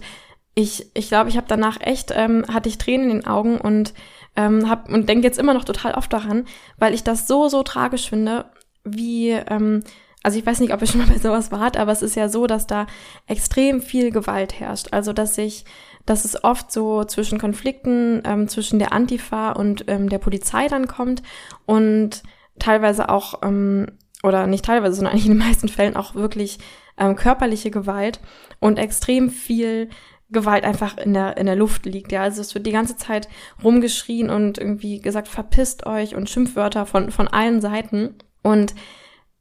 ich 0.55 0.89
ich 0.93 1.09
glaube, 1.09 1.29
ich 1.29 1.37
habe 1.37 1.47
danach 1.47 1.79
echt 1.81 2.11
ähm, 2.15 2.45
hatte 2.51 2.69
ich 2.69 2.77
Tränen 2.77 3.11
in 3.11 3.19
den 3.19 3.27
Augen 3.27 3.59
und 3.59 3.93
ähm, 4.35 4.69
hab 4.69 4.89
und 4.89 5.07
denke 5.07 5.27
jetzt 5.27 5.37
immer 5.37 5.53
noch 5.53 5.65
total 5.65 5.93
oft 5.93 6.11
daran, 6.11 6.45
weil 6.77 6.93
ich 6.93 7.03
das 7.03 7.27
so 7.27 7.49
so 7.49 7.61
tragisch 7.61 8.09
finde, 8.09 8.45
wie 8.83 9.31
ähm, 9.31 9.83
also 10.23 10.39
ich 10.39 10.45
weiß 10.45 10.59
nicht, 10.59 10.73
ob 10.73 10.81
ihr 10.81 10.87
schon 10.87 11.01
mal 11.01 11.07
bei 11.13 11.19
sowas 11.19 11.51
wart, 11.51 11.77
aber 11.77 11.91
es 11.91 12.01
ist 12.01 12.15
ja 12.15 12.29
so, 12.29 12.47
dass 12.47 12.65
da 12.65 12.87
extrem 13.27 13.81
viel 13.81 14.09
Gewalt 14.09 14.59
herrscht. 14.59 14.87
Also 14.91 15.13
dass 15.13 15.35
sich, 15.35 15.65
dass 16.07 16.25
es 16.25 16.43
oft 16.43 16.71
so 16.71 17.03
zwischen 17.03 17.37
Konflikten 17.37 18.23
ähm, 18.25 18.47
zwischen 18.47 18.79
der 18.79 18.91
Antifa 18.91 19.51
und 19.51 19.85
ähm, 19.87 20.09
der 20.09 20.17
Polizei 20.17 20.67
dann 20.67 20.87
kommt 20.87 21.21
und 21.67 22.23
teilweise 22.57 23.09
auch 23.09 23.41
ähm, 23.43 23.87
oder 24.23 24.47
nicht 24.47 24.65
teilweise, 24.65 24.95
sondern 24.95 25.13
eigentlich 25.13 25.27
in 25.27 25.37
den 25.37 25.47
meisten 25.47 25.67
Fällen 25.67 25.95
auch 25.95 26.15
wirklich 26.15 26.57
ähm, 26.97 27.15
körperliche 27.15 27.69
Gewalt 27.69 28.19
und 28.59 28.79
extrem 28.79 29.29
viel 29.29 29.89
Gewalt 30.29 30.63
einfach 30.63 30.97
in 30.97 31.13
der, 31.13 31.37
in 31.37 31.45
der 31.45 31.55
Luft 31.55 31.85
liegt. 31.85 32.11
Ja, 32.11 32.23
also 32.23 32.41
es 32.41 32.55
wird 32.55 32.65
die 32.65 32.71
ganze 32.71 32.97
Zeit 32.97 33.27
rumgeschrien 33.63 34.29
und 34.29 34.57
irgendwie 34.57 34.99
gesagt, 34.99 35.27
verpisst 35.27 35.85
euch 35.85 36.15
und 36.15 36.29
Schimpfwörter 36.29 36.85
von, 36.85 37.11
von 37.11 37.27
allen 37.27 37.61
Seiten. 37.61 38.15
Und 38.41 38.73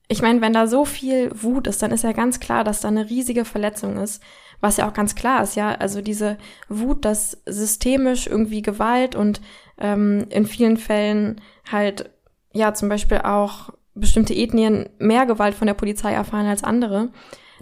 ich 0.08 0.20
meine, 0.20 0.40
wenn 0.40 0.52
da 0.52 0.66
so 0.66 0.84
viel 0.84 1.30
Wut 1.34 1.66
ist, 1.66 1.82
dann 1.82 1.90
ist 1.90 2.04
ja 2.04 2.12
ganz 2.12 2.38
klar, 2.38 2.64
dass 2.64 2.80
da 2.80 2.88
eine 2.88 3.08
riesige 3.08 3.44
Verletzung 3.44 3.96
ist. 3.96 4.22
Was 4.60 4.76
ja 4.76 4.88
auch 4.88 4.94
ganz 4.94 5.14
klar 5.14 5.42
ist, 5.42 5.56
ja. 5.56 5.72
Also 5.72 6.00
diese 6.00 6.38
Wut, 6.68 7.04
dass 7.04 7.42
systemisch 7.46 8.26
irgendwie 8.26 8.62
Gewalt 8.62 9.14
und 9.14 9.40
ähm, 9.78 10.26
in 10.30 10.46
vielen 10.46 10.76
Fällen 10.76 11.40
halt, 11.70 12.10
ja, 12.52 12.74
zum 12.74 12.88
Beispiel 12.88 13.18
auch 13.18 13.70
bestimmte 13.94 14.34
Ethnien 14.34 14.88
mehr 14.98 15.26
Gewalt 15.26 15.54
von 15.54 15.66
der 15.66 15.74
Polizei 15.74 16.12
erfahren 16.12 16.46
als 16.46 16.64
andere. 16.64 17.10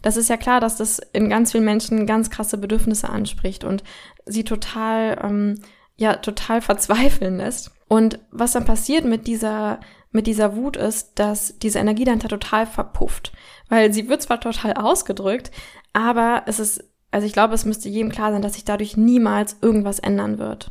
Das 0.03 0.17
ist 0.17 0.29
ja 0.29 0.37
klar, 0.37 0.61
dass 0.61 0.77
das 0.77 0.99
in 0.99 1.29
ganz 1.29 1.53
vielen 1.53 1.65
Menschen 1.65 2.07
ganz 2.07 2.29
krasse 2.31 2.59
Bedürfnisse 2.59 3.09
anspricht 3.09 3.65
und 3.65 3.83
sie 4.27 4.45
total, 4.45 5.19
ähm, 5.23 5.63
ja, 5.97 6.17
total 6.17 6.61
verzweifeln 6.61 7.39
lässt. 7.39 7.71
Und 7.89 8.19
was 8.31 8.53
dann 8.53 8.65
passiert 8.65 9.05
mit 9.05 9.27
dieser 9.27 9.81
mit 10.13 10.27
dieser 10.27 10.57
Wut 10.57 10.77
ist, 10.77 11.19
dass 11.19 11.59
diese 11.59 11.79
Energie 11.79 12.05
dahinter 12.05 12.29
total 12.29 12.67
verpufft. 12.67 13.33
Weil 13.69 13.93
sie 13.93 14.09
wird 14.09 14.23
zwar 14.23 14.41
total 14.41 14.75
ausgedrückt, 14.75 15.51
aber 15.95 16.43
es 16.47 16.61
ist, 16.61 16.85
also 17.11 17.27
ich 17.27 17.33
glaube, 17.33 17.55
es 17.55 17.65
müsste 17.65 17.89
jedem 17.89 18.11
klar 18.11 18.31
sein, 18.31 18.43
dass 18.43 18.55
sich 18.55 18.65
dadurch 18.65 18.97
niemals 18.97 19.57
irgendwas 19.63 19.99
ändern 19.99 20.39
wird. 20.39 20.71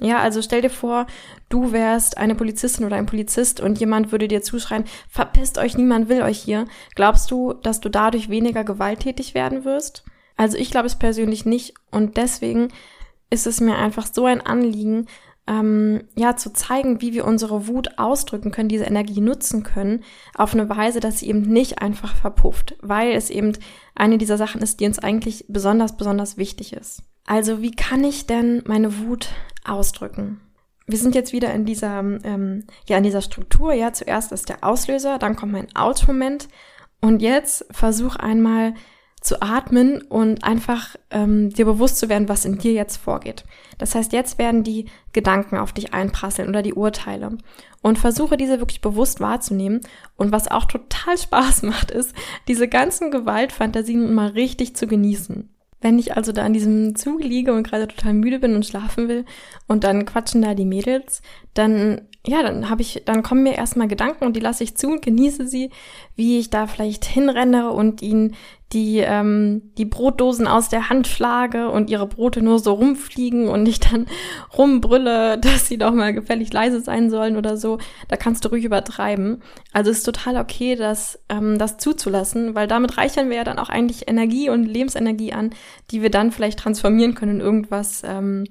Ja, 0.00 0.18
also 0.18 0.42
stell 0.42 0.62
dir 0.62 0.70
vor, 0.70 1.06
du 1.48 1.72
wärst 1.72 2.18
eine 2.18 2.34
Polizistin 2.34 2.84
oder 2.84 2.96
ein 2.96 3.06
Polizist 3.06 3.60
und 3.60 3.78
jemand 3.78 4.12
würde 4.12 4.28
dir 4.28 4.42
zuschreien, 4.42 4.84
verpisst 5.08 5.58
euch, 5.58 5.76
niemand 5.76 6.08
will 6.08 6.22
euch 6.22 6.38
hier. 6.38 6.66
Glaubst 6.94 7.30
du, 7.30 7.52
dass 7.52 7.80
du 7.80 7.88
dadurch 7.88 8.28
weniger 8.28 8.64
gewalttätig 8.64 9.34
werden 9.34 9.64
wirst? 9.64 10.04
Also 10.36 10.56
ich 10.56 10.70
glaube 10.70 10.86
es 10.86 10.96
persönlich 10.96 11.46
nicht 11.46 11.74
und 11.90 12.16
deswegen 12.16 12.68
ist 13.30 13.46
es 13.46 13.60
mir 13.60 13.76
einfach 13.76 14.06
so 14.06 14.26
ein 14.26 14.40
Anliegen, 14.40 15.06
ähm, 15.46 16.04
ja, 16.16 16.36
zu 16.36 16.52
zeigen, 16.52 17.00
wie 17.00 17.12
wir 17.12 17.26
unsere 17.26 17.66
Wut 17.68 17.98
ausdrücken 17.98 18.50
können, 18.50 18.68
diese 18.68 18.84
Energie 18.84 19.20
nutzen 19.20 19.62
können, 19.62 20.02
auf 20.34 20.54
eine 20.54 20.68
Weise, 20.68 21.00
dass 21.00 21.18
sie 21.18 21.28
eben 21.28 21.42
nicht 21.42 21.80
einfach 21.82 22.14
verpufft, 22.14 22.76
weil 22.80 23.12
es 23.12 23.30
eben 23.30 23.52
eine 23.94 24.18
dieser 24.18 24.38
Sachen 24.38 24.62
ist, 24.62 24.80
die 24.80 24.86
uns 24.86 24.98
eigentlich 24.98 25.44
besonders, 25.48 25.96
besonders 25.96 26.36
wichtig 26.36 26.72
ist. 26.72 27.02
Also, 27.26 27.60
wie 27.62 27.72
kann 27.72 28.04
ich 28.04 28.26
denn 28.26 28.62
meine 28.66 28.98
Wut 28.98 29.28
ausdrücken? 29.64 30.40
Wir 30.86 30.98
sind 30.98 31.14
jetzt 31.14 31.32
wieder 31.32 31.52
in 31.52 31.64
dieser, 31.64 32.00
ähm, 32.00 32.64
ja, 32.86 32.98
in 32.98 33.04
dieser 33.04 33.22
Struktur. 33.22 33.72
Ja, 33.72 33.92
zuerst 33.92 34.32
ist 34.32 34.50
der 34.50 34.62
Auslöser, 34.62 35.18
dann 35.18 35.36
kommt 35.36 35.52
mein 35.52 35.74
Out-Moment 35.74 36.48
und 37.00 37.22
jetzt 37.22 37.66
versuch 37.70 38.16
einmal 38.16 38.74
zu 39.24 39.40
atmen 39.40 40.02
und 40.02 40.44
einfach 40.44 40.96
ähm, 41.10 41.48
dir 41.48 41.64
bewusst 41.64 41.96
zu 41.96 42.10
werden, 42.10 42.28
was 42.28 42.44
in 42.44 42.58
dir 42.58 42.72
jetzt 42.72 42.98
vorgeht. 42.98 43.44
Das 43.78 43.94
heißt, 43.94 44.12
jetzt 44.12 44.38
werden 44.38 44.64
die 44.64 44.84
Gedanken 45.14 45.56
auf 45.56 45.72
dich 45.72 45.94
einprasseln 45.94 46.50
oder 46.50 46.60
die 46.60 46.74
Urteile. 46.74 47.38
Und 47.80 47.98
versuche 47.98 48.36
diese 48.36 48.60
wirklich 48.60 48.82
bewusst 48.82 49.20
wahrzunehmen. 49.20 49.80
Und 50.16 50.30
was 50.30 50.50
auch 50.50 50.66
total 50.66 51.16
Spaß 51.18 51.62
macht, 51.62 51.90
ist, 51.90 52.14
diese 52.48 52.68
ganzen 52.68 53.10
Gewaltfantasien 53.10 54.12
mal 54.12 54.28
richtig 54.28 54.76
zu 54.76 54.86
genießen. 54.86 55.48
Wenn 55.80 55.98
ich 55.98 56.16
also 56.16 56.32
da 56.32 56.44
an 56.44 56.52
diesem 56.52 56.94
Zug 56.94 57.22
liege 57.22 57.54
und 57.54 57.66
gerade 57.66 57.88
total 57.88 58.12
müde 58.12 58.38
bin 58.38 58.54
und 58.54 58.66
schlafen 58.66 59.08
will 59.08 59.24
und 59.66 59.84
dann 59.84 60.04
quatschen 60.04 60.42
da 60.42 60.54
die 60.54 60.64
Mädels, 60.66 61.22
dann 61.54 62.02
ja, 62.26 62.42
dann 62.42 62.70
habe 62.70 62.80
ich, 62.80 63.02
dann 63.04 63.22
kommen 63.22 63.42
mir 63.42 63.54
erstmal 63.54 63.86
Gedanken 63.86 64.24
und 64.24 64.34
die 64.34 64.40
lasse 64.40 64.64
ich 64.64 64.76
zu 64.76 64.88
und 64.88 65.02
genieße 65.02 65.46
sie, 65.46 65.70
wie 66.16 66.38
ich 66.38 66.48
da 66.48 66.66
vielleicht 66.66 67.04
hinrenne 67.04 67.70
und 67.70 68.00
ihnen 68.00 68.34
die, 68.74 68.98
ähm, 68.98 69.72
die 69.78 69.84
Brotdosen 69.84 70.46
aus 70.46 70.68
der 70.68 70.90
Hand 70.90 71.06
schlage 71.06 71.70
und 71.70 71.88
ihre 71.88 72.06
Brote 72.06 72.42
nur 72.42 72.58
so 72.58 72.74
rumfliegen 72.74 73.48
und 73.48 73.66
ich 73.66 73.80
dann 73.80 74.06
rumbrülle, 74.58 75.38
dass 75.38 75.68
sie 75.68 75.78
doch 75.78 75.92
mal 75.92 76.12
gefällig 76.12 76.52
leise 76.52 76.80
sein 76.80 77.08
sollen 77.08 77.36
oder 77.36 77.56
so. 77.56 77.78
Da 78.08 78.16
kannst 78.16 78.44
du 78.44 78.48
ruhig 78.48 78.64
übertreiben. 78.64 79.42
Also 79.72 79.90
ist 79.90 80.02
total 80.02 80.36
okay, 80.36 80.74
das, 80.74 81.20
ähm, 81.28 81.58
das 81.58 81.78
zuzulassen, 81.78 82.54
weil 82.54 82.66
damit 82.66 82.98
reichern 82.98 83.30
wir 83.30 83.36
ja 83.36 83.44
dann 83.44 83.58
auch 83.58 83.70
eigentlich 83.70 84.08
Energie 84.08 84.50
und 84.50 84.64
Lebensenergie 84.64 85.32
an, 85.32 85.50
die 85.90 86.02
wir 86.02 86.10
dann 86.10 86.32
vielleicht 86.32 86.58
transformieren 86.58 87.14
können 87.14 87.36
in 87.36 87.40
irgendwas 87.40 88.02
ähm, 88.04 88.44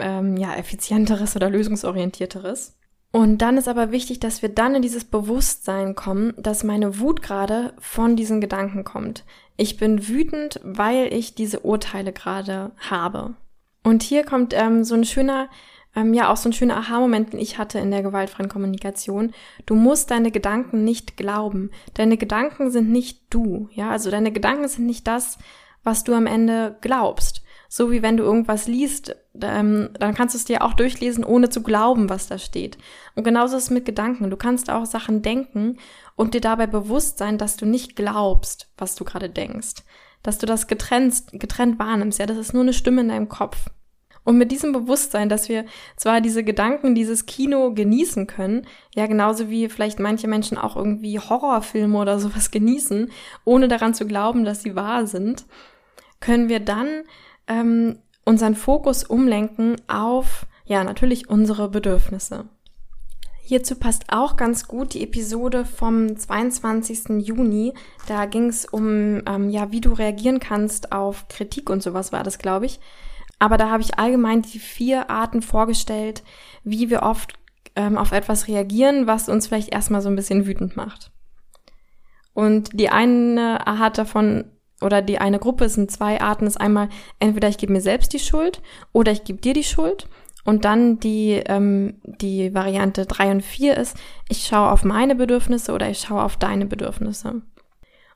ähm, 0.00 0.36
ja, 0.36 0.54
effizienteres 0.54 1.34
oder 1.34 1.50
lösungsorientierteres. 1.50 2.78
Und 3.10 3.38
dann 3.38 3.56
ist 3.56 3.68
aber 3.68 3.90
wichtig, 3.90 4.20
dass 4.20 4.42
wir 4.42 4.50
dann 4.50 4.74
in 4.74 4.82
dieses 4.82 5.04
Bewusstsein 5.04 5.94
kommen, 5.94 6.34
dass 6.36 6.62
meine 6.62 7.00
Wut 7.00 7.22
gerade 7.22 7.72
von 7.78 8.16
diesen 8.16 8.40
Gedanken 8.40 8.84
kommt. 8.84 9.24
Ich 9.60 9.76
bin 9.76 10.06
wütend, 10.06 10.60
weil 10.62 11.12
ich 11.12 11.34
diese 11.34 11.60
Urteile 11.60 12.12
gerade 12.12 12.70
habe. 12.78 13.34
Und 13.82 14.04
hier 14.04 14.22
kommt 14.22 14.54
ähm, 14.56 14.84
so 14.84 14.94
ein 14.94 15.04
schöner, 15.04 15.48
ähm, 15.96 16.14
ja 16.14 16.30
auch 16.30 16.36
so 16.36 16.48
ein 16.48 16.52
schöner 16.52 16.76
Aha-Moment, 16.76 17.32
den 17.32 17.40
ich 17.40 17.58
hatte 17.58 17.80
in 17.80 17.90
der 17.90 18.04
gewaltfreien 18.04 18.48
Kommunikation. 18.48 19.32
Du 19.66 19.74
musst 19.74 20.12
deine 20.12 20.30
Gedanken 20.30 20.84
nicht 20.84 21.16
glauben. 21.16 21.72
Deine 21.94 22.16
Gedanken 22.16 22.70
sind 22.70 22.90
nicht 22.90 23.22
du. 23.30 23.68
Ja, 23.72 23.90
also 23.90 24.12
deine 24.12 24.30
Gedanken 24.30 24.68
sind 24.68 24.86
nicht 24.86 25.08
das, 25.08 25.38
was 25.82 26.04
du 26.04 26.14
am 26.14 26.26
Ende 26.26 26.76
glaubst. 26.80 27.42
So 27.68 27.90
wie 27.90 28.00
wenn 28.00 28.16
du 28.16 28.22
irgendwas 28.22 28.68
liest, 28.68 29.16
ähm, 29.42 29.90
dann 29.98 30.14
kannst 30.14 30.36
du 30.36 30.38
es 30.38 30.44
dir 30.44 30.62
auch 30.62 30.74
durchlesen, 30.74 31.24
ohne 31.24 31.48
zu 31.48 31.64
glauben, 31.64 32.08
was 32.08 32.28
da 32.28 32.38
steht. 32.38 32.78
Und 33.16 33.24
genauso 33.24 33.56
ist 33.56 33.64
es 33.64 33.70
mit 33.70 33.84
Gedanken. 33.84 34.30
Du 34.30 34.36
kannst 34.36 34.70
auch 34.70 34.86
Sachen 34.86 35.20
denken 35.20 35.78
und 36.18 36.34
dir 36.34 36.40
dabei 36.40 36.66
bewusst 36.66 37.18
sein, 37.18 37.38
dass 37.38 37.56
du 37.56 37.64
nicht 37.64 37.94
glaubst, 37.94 38.68
was 38.76 38.96
du 38.96 39.04
gerade 39.04 39.30
denkst. 39.30 39.84
Dass 40.24 40.38
du 40.38 40.46
das 40.46 40.66
getrennt, 40.66 41.22
getrennt 41.30 41.78
wahrnimmst. 41.78 42.18
Ja, 42.18 42.26
das 42.26 42.38
ist 42.38 42.52
nur 42.52 42.64
eine 42.64 42.72
Stimme 42.72 43.02
in 43.02 43.08
deinem 43.08 43.28
Kopf. 43.28 43.70
Und 44.24 44.36
mit 44.36 44.50
diesem 44.50 44.72
Bewusstsein, 44.72 45.28
dass 45.28 45.48
wir 45.48 45.64
zwar 45.96 46.20
diese 46.20 46.42
Gedanken, 46.42 46.96
dieses 46.96 47.26
Kino 47.26 47.72
genießen 47.72 48.26
können, 48.26 48.66
ja 48.96 49.06
genauso 49.06 49.48
wie 49.48 49.68
vielleicht 49.68 50.00
manche 50.00 50.26
Menschen 50.26 50.58
auch 50.58 50.74
irgendwie 50.74 51.20
Horrorfilme 51.20 51.96
oder 51.96 52.18
sowas 52.18 52.50
genießen, 52.50 53.12
ohne 53.44 53.68
daran 53.68 53.94
zu 53.94 54.04
glauben, 54.04 54.44
dass 54.44 54.62
sie 54.62 54.74
wahr 54.74 55.06
sind, 55.06 55.46
können 56.18 56.48
wir 56.48 56.58
dann 56.58 57.04
ähm, 57.46 58.00
unseren 58.24 58.56
Fokus 58.56 59.04
umlenken 59.04 59.76
auf, 59.86 60.46
ja, 60.64 60.82
natürlich 60.82 61.30
unsere 61.30 61.68
Bedürfnisse. 61.70 62.48
Hierzu 63.48 63.76
passt 63.76 64.04
auch 64.08 64.36
ganz 64.36 64.68
gut 64.68 64.92
die 64.92 65.02
Episode 65.02 65.64
vom 65.64 66.18
22. 66.18 67.26
Juni. 67.26 67.72
Da 68.06 68.26
ging 68.26 68.50
es 68.50 68.66
um, 68.66 69.22
ähm, 69.24 69.48
ja, 69.48 69.72
wie 69.72 69.80
du 69.80 69.94
reagieren 69.94 70.38
kannst 70.38 70.92
auf 70.92 71.28
Kritik 71.28 71.70
und 71.70 71.82
sowas 71.82 72.12
war 72.12 72.22
das, 72.22 72.36
glaube 72.36 72.66
ich. 72.66 72.78
Aber 73.38 73.56
da 73.56 73.70
habe 73.70 73.82
ich 73.82 73.98
allgemein 73.98 74.42
die 74.42 74.58
vier 74.58 75.08
Arten 75.08 75.40
vorgestellt, 75.40 76.24
wie 76.62 76.90
wir 76.90 77.02
oft 77.02 77.38
ähm, 77.74 77.96
auf 77.96 78.12
etwas 78.12 78.48
reagieren, 78.48 79.06
was 79.06 79.30
uns 79.30 79.46
vielleicht 79.46 79.72
erstmal 79.72 80.02
so 80.02 80.10
ein 80.10 80.16
bisschen 80.16 80.46
wütend 80.46 80.76
macht. 80.76 81.10
Und 82.34 82.78
die 82.78 82.90
eine 82.90 83.66
Art 83.66 83.96
davon 83.96 84.44
oder 84.82 85.00
die 85.00 85.20
eine 85.20 85.38
Gruppe, 85.38 85.70
sind 85.70 85.90
zwei 85.90 86.20
Arten, 86.20 86.46
ist 86.46 86.60
einmal 86.60 86.90
entweder 87.18 87.48
ich 87.48 87.56
gebe 87.56 87.72
mir 87.72 87.80
selbst 87.80 88.12
die 88.12 88.18
Schuld 88.18 88.60
oder 88.92 89.10
ich 89.10 89.24
gebe 89.24 89.40
dir 89.40 89.54
die 89.54 89.64
Schuld. 89.64 90.06
Und 90.44 90.64
dann 90.64 90.98
die, 90.98 91.42
ähm, 91.46 92.00
die 92.04 92.54
Variante 92.54 93.06
drei 93.06 93.30
und 93.30 93.42
vier 93.42 93.76
ist, 93.76 93.96
ich 94.28 94.46
schaue 94.46 94.70
auf 94.70 94.84
meine 94.84 95.14
Bedürfnisse 95.14 95.72
oder 95.72 95.90
ich 95.90 96.00
schaue 96.00 96.22
auf 96.22 96.36
deine 96.36 96.66
Bedürfnisse. 96.66 97.42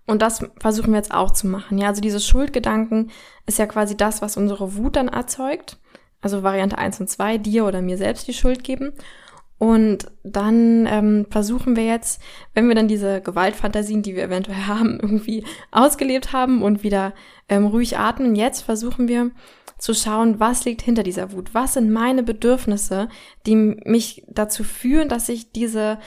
Und 0.07 0.23
das 0.23 0.45
versuchen 0.59 0.93
wir 0.93 0.99
jetzt 0.99 1.15
auch 1.15 1.31
zu 1.31 1.47
machen. 1.47 1.79
Ja, 1.79 1.89
also 1.89 2.01
diese 2.01 2.21
Schuldgedanken 2.21 3.11
ist 3.47 3.59
ja 3.59 3.67
quasi 3.67 3.97
das, 3.97 4.23
was 4.23 4.37
unsere 4.37 4.77
Wut 4.77 4.97
dann 4.97 5.09
erzeugt. 5.09 5.79
Also 6.21 6.43
Variante 6.43 6.79
eins 6.79 7.01
und 7.01 7.09
zwei, 7.09 7.39
dir 7.39 7.67
oder 7.67 7.83
mir 7.83 7.99
selbst 7.99 8.27
die 8.29 8.35
Schuld 8.35 8.65
geben. 8.65 8.93
Und 9.63 10.11
dann 10.25 10.89
ähm, 10.89 11.27
versuchen 11.31 11.77
wir 11.77 11.85
jetzt, 11.85 12.21
wenn 12.53 12.67
wir 12.67 12.75
dann 12.75 12.89
diese 12.89 13.21
Gewaltfantasien, 13.21 14.03
die 14.03 14.17
wir 14.17 14.25
eventuell 14.25 14.57
haben, 14.67 14.99
irgendwie 15.01 15.45
ausgelebt 15.71 16.33
haben 16.33 16.63
und 16.63 16.83
wieder 16.83 17.15
ähm, 17.49 17.67
ruhig 17.67 17.97
atmen, 17.97 18.35
jetzt 18.35 18.63
versuchen 18.63 19.07
wir 19.07 19.31
zu 19.79 19.95
schauen, 19.95 20.41
was 20.41 20.65
liegt 20.65 20.83
hinter 20.83 21.05
dieser 21.05 21.31
Wut, 21.31 21.55
was 21.55 21.75
sind 21.75 21.93
meine 21.93 22.25
Bedürfnisse, 22.25 23.09
die 23.47 23.55
mich 23.55 24.25
dazu 24.27 24.65
führen, 24.65 25.09
dass 25.09 25.29
ich 25.29 25.53
diese 25.53 26.01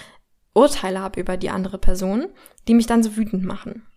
Urteile 0.53 0.99
habe 0.99 1.21
über 1.21 1.37
die 1.37 1.49
andere 1.49 1.77
Person, 1.77 2.25
die 2.67 2.73
mich 2.73 2.87
dann 2.87 3.03
so 3.03 3.15
wütend 3.15 3.45
machen. 3.45 3.87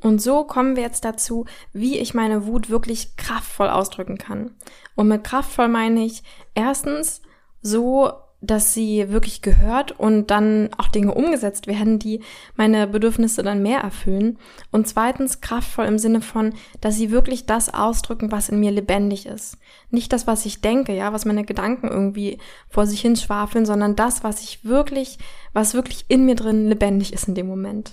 Und 0.00 0.20
so 0.20 0.42
kommen 0.42 0.74
wir 0.74 0.82
jetzt 0.82 1.04
dazu, 1.04 1.44
wie 1.72 1.98
ich 1.98 2.12
meine 2.12 2.44
Wut 2.44 2.70
wirklich 2.70 3.14
kraftvoll 3.14 3.68
ausdrücken 3.68 4.18
kann. 4.18 4.56
Und 4.96 5.06
mit 5.06 5.22
kraftvoll 5.22 5.68
meine 5.68 6.04
ich 6.04 6.24
erstens 6.56 7.22
so 7.62 8.23
dass 8.46 8.74
sie 8.74 9.10
wirklich 9.10 9.42
gehört 9.42 9.92
und 9.98 10.30
dann 10.30 10.70
auch 10.78 10.88
Dinge 10.88 11.14
umgesetzt 11.14 11.66
werden, 11.66 11.98
die 11.98 12.20
meine 12.56 12.86
Bedürfnisse 12.86 13.42
dann 13.42 13.62
mehr 13.62 13.80
erfüllen. 13.80 14.38
Und 14.70 14.88
zweitens 14.88 15.40
kraftvoll 15.40 15.86
im 15.86 15.98
Sinne 15.98 16.20
von, 16.20 16.54
dass 16.80 16.96
sie 16.96 17.10
wirklich 17.10 17.46
das 17.46 17.72
ausdrücken, 17.72 18.32
was 18.32 18.48
in 18.48 18.60
mir 18.60 18.70
lebendig 18.70 19.26
ist. 19.26 19.58
Nicht 19.90 20.12
das, 20.12 20.26
was 20.26 20.46
ich 20.46 20.60
denke, 20.60 20.94
ja, 20.94 21.12
was 21.12 21.24
meine 21.24 21.44
Gedanken 21.44 21.88
irgendwie 21.88 22.38
vor 22.68 22.86
sich 22.86 23.00
hin 23.00 23.16
schwafeln, 23.16 23.66
sondern 23.66 23.96
das, 23.96 24.24
was 24.24 24.42
ich 24.42 24.64
wirklich, 24.64 25.18
was 25.52 25.74
wirklich 25.74 26.04
in 26.08 26.24
mir 26.24 26.34
drin 26.34 26.68
lebendig 26.68 27.12
ist 27.12 27.28
in 27.28 27.34
dem 27.34 27.46
Moment. 27.46 27.92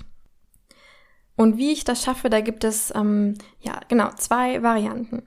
Und 1.36 1.58
wie 1.58 1.72
ich 1.72 1.84
das 1.84 2.04
schaffe, 2.04 2.30
da 2.30 2.42
gibt 2.42 2.64
es, 2.64 2.94
ähm, 2.96 3.36
ja, 3.62 3.80
genau, 3.88 4.10
zwei 4.18 4.62
Varianten. 4.62 5.24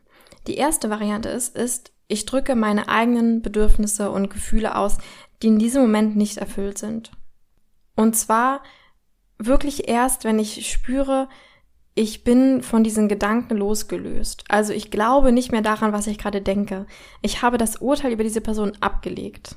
Die 0.46 0.56
erste 0.56 0.90
Variante 0.90 1.28
ist, 1.28 1.56
ist, 1.56 1.93
ich 2.08 2.26
drücke 2.26 2.54
meine 2.54 2.88
eigenen 2.88 3.42
Bedürfnisse 3.42 4.10
und 4.10 4.30
Gefühle 4.30 4.76
aus, 4.76 4.98
die 5.42 5.48
in 5.48 5.58
diesem 5.58 5.82
Moment 5.82 6.16
nicht 6.16 6.38
erfüllt 6.38 6.78
sind. 6.78 7.10
Und 7.96 8.16
zwar 8.16 8.62
wirklich 9.38 9.88
erst, 9.88 10.24
wenn 10.24 10.38
ich 10.38 10.70
spüre, 10.70 11.28
ich 11.94 12.24
bin 12.24 12.62
von 12.62 12.82
diesen 12.82 13.08
Gedanken 13.08 13.56
losgelöst. 13.56 14.44
Also 14.48 14.72
ich 14.72 14.90
glaube 14.90 15.32
nicht 15.32 15.52
mehr 15.52 15.62
daran, 15.62 15.92
was 15.92 16.06
ich 16.06 16.18
gerade 16.18 16.40
denke. 16.40 16.86
Ich 17.22 17.42
habe 17.42 17.56
das 17.56 17.76
Urteil 17.76 18.12
über 18.12 18.24
diese 18.24 18.40
Person 18.40 18.72
abgelegt. 18.80 19.56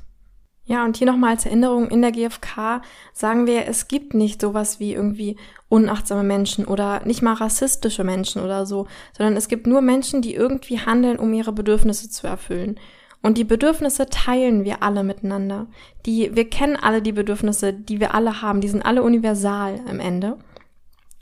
Ja, 0.67 0.83
und 0.83 0.97
hier 0.97 1.07
nochmal 1.07 1.31
als 1.31 1.45
Erinnerung, 1.45 1.89
in 1.89 2.01
der 2.01 2.11
GfK 2.11 2.81
sagen 3.13 3.47
wir, 3.47 3.67
es 3.67 3.87
gibt 3.87 4.13
nicht 4.13 4.41
sowas 4.41 4.81
wie 4.81 4.93
irgendwie 4.93 5.37
unachtsame 5.69 6.23
Menschen 6.23 6.65
oder 6.65 7.05
nicht 7.05 7.21
mal 7.21 7.33
rassistische 7.33 8.03
Menschen 8.03 8.43
oder 8.43 8.65
so, 8.65 8.85
sondern 9.17 9.37
es 9.37 9.47
gibt 9.47 9.65
nur 9.65 9.81
Menschen, 9.81 10.21
die 10.21 10.35
irgendwie 10.35 10.79
handeln, 10.79 11.19
um 11.19 11.33
ihre 11.33 11.53
Bedürfnisse 11.53 12.09
zu 12.09 12.27
erfüllen. 12.27 12.77
Und 13.23 13.37
die 13.37 13.45
Bedürfnisse 13.45 14.07
teilen 14.07 14.65
wir 14.65 14.83
alle 14.83 15.03
miteinander. 15.03 15.67
Die, 16.05 16.35
wir 16.35 16.49
kennen 16.49 16.75
alle 16.75 17.01
die 17.01 17.13
Bedürfnisse, 17.13 17.71
die 17.73 18.01
wir 18.01 18.13
alle 18.13 18.41
haben. 18.41 18.61
Die 18.61 18.67
sind 18.67 18.85
alle 18.85 19.03
universal 19.03 19.79
am 19.89 20.01
Ende. 20.01 20.37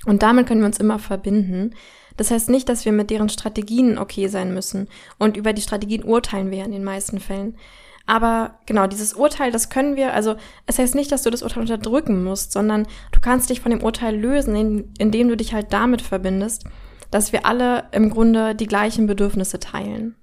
Und 0.06 0.24
damit 0.24 0.48
können 0.48 0.62
wir 0.62 0.68
uns 0.68 0.80
immer 0.80 1.00
verbinden. 1.00 1.74
Das 2.18 2.32
heißt 2.32 2.50
nicht, 2.50 2.68
dass 2.68 2.86
wir 2.86 2.92
mit 2.92 3.10
deren 3.12 3.30
Strategien 3.30 3.98
okay 3.98 4.28
sein 4.28 4.54
müssen. 4.54 4.88
Und 5.20 5.38
über 5.38 5.54
die 5.54 5.62
Strategien 5.62 6.04
urteilen 6.04 6.52
wir 6.52 6.66
in 6.66 6.72
den 6.72 6.84
meisten 6.84 7.20
Fällen. 7.20 7.58
Aber 8.06 8.60
genau, 8.66 8.86
dieses 8.88 9.14
Urteil, 9.14 9.52
das 9.52 9.70
können 9.70 9.96
wir, 9.96 10.14
also 10.14 10.36
es 10.68 10.78
heißt 10.78 10.94
nicht, 10.94 11.12
dass 11.12 11.24
du 11.24 11.32
das 11.32 11.42
Urteil 11.42 11.62
unterdrücken 11.62 12.24
musst, 12.24 12.52
sondern 12.52 12.88
du 13.12 13.20
kannst 13.20 13.50
dich 13.50 13.62
von 13.62 13.72
dem 13.72 13.82
Urteil 13.82 14.16
lösen, 14.16 14.94
indem 14.98 15.28
du 15.28 15.36
dich 15.36 15.54
halt 15.54 15.74
damit 15.74 16.02
verbindest, 16.02 16.66
dass 17.10 17.34
wir 17.34 17.46
alle 17.46 17.86
im 17.92 18.10
Grunde 18.12 18.54
die 18.54 18.68
gleichen 18.68 19.08
Bedürfnisse 19.08 19.60
teilen. 19.60 20.16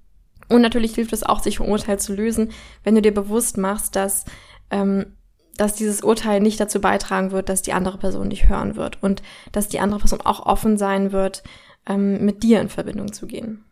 Und 0.48 0.62
natürlich 0.62 0.94
hilft 0.94 1.12
es 1.12 1.22
auch, 1.22 1.42
sich 1.42 1.58
vom 1.58 1.68
Urteil 1.68 1.98
zu 1.98 2.14
lösen, 2.14 2.50
wenn 2.84 2.94
du 2.94 3.02
dir 3.02 3.14
bewusst 3.14 3.56
machst, 3.56 3.96
dass, 3.96 4.26
ähm, 4.70 5.16
dass 5.56 5.74
dieses 5.74 6.02
Urteil 6.02 6.40
nicht 6.40 6.60
dazu 6.60 6.80
beitragen 6.80 7.32
wird, 7.32 7.48
dass 7.48 7.62
die 7.62 7.72
andere 7.72 7.98
Person 7.98 8.30
dich 8.30 8.48
hören 8.48 8.76
wird 8.76 9.02
und 9.02 9.22
dass 9.50 9.68
die 9.68 9.80
andere 9.80 10.00
Person 10.00 10.20
auch 10.20 10.46
offen 10.46 10.76
sein 10.76 11.10
wird, 11.10 11.42
ähm, 11.86 12.24
mit 12.24 12.42
dir 12.42 12.60
in 12.60 12.68
Verbindung 12.68 13.12
zu 13.12 13.26
gehen. 13.26 13.64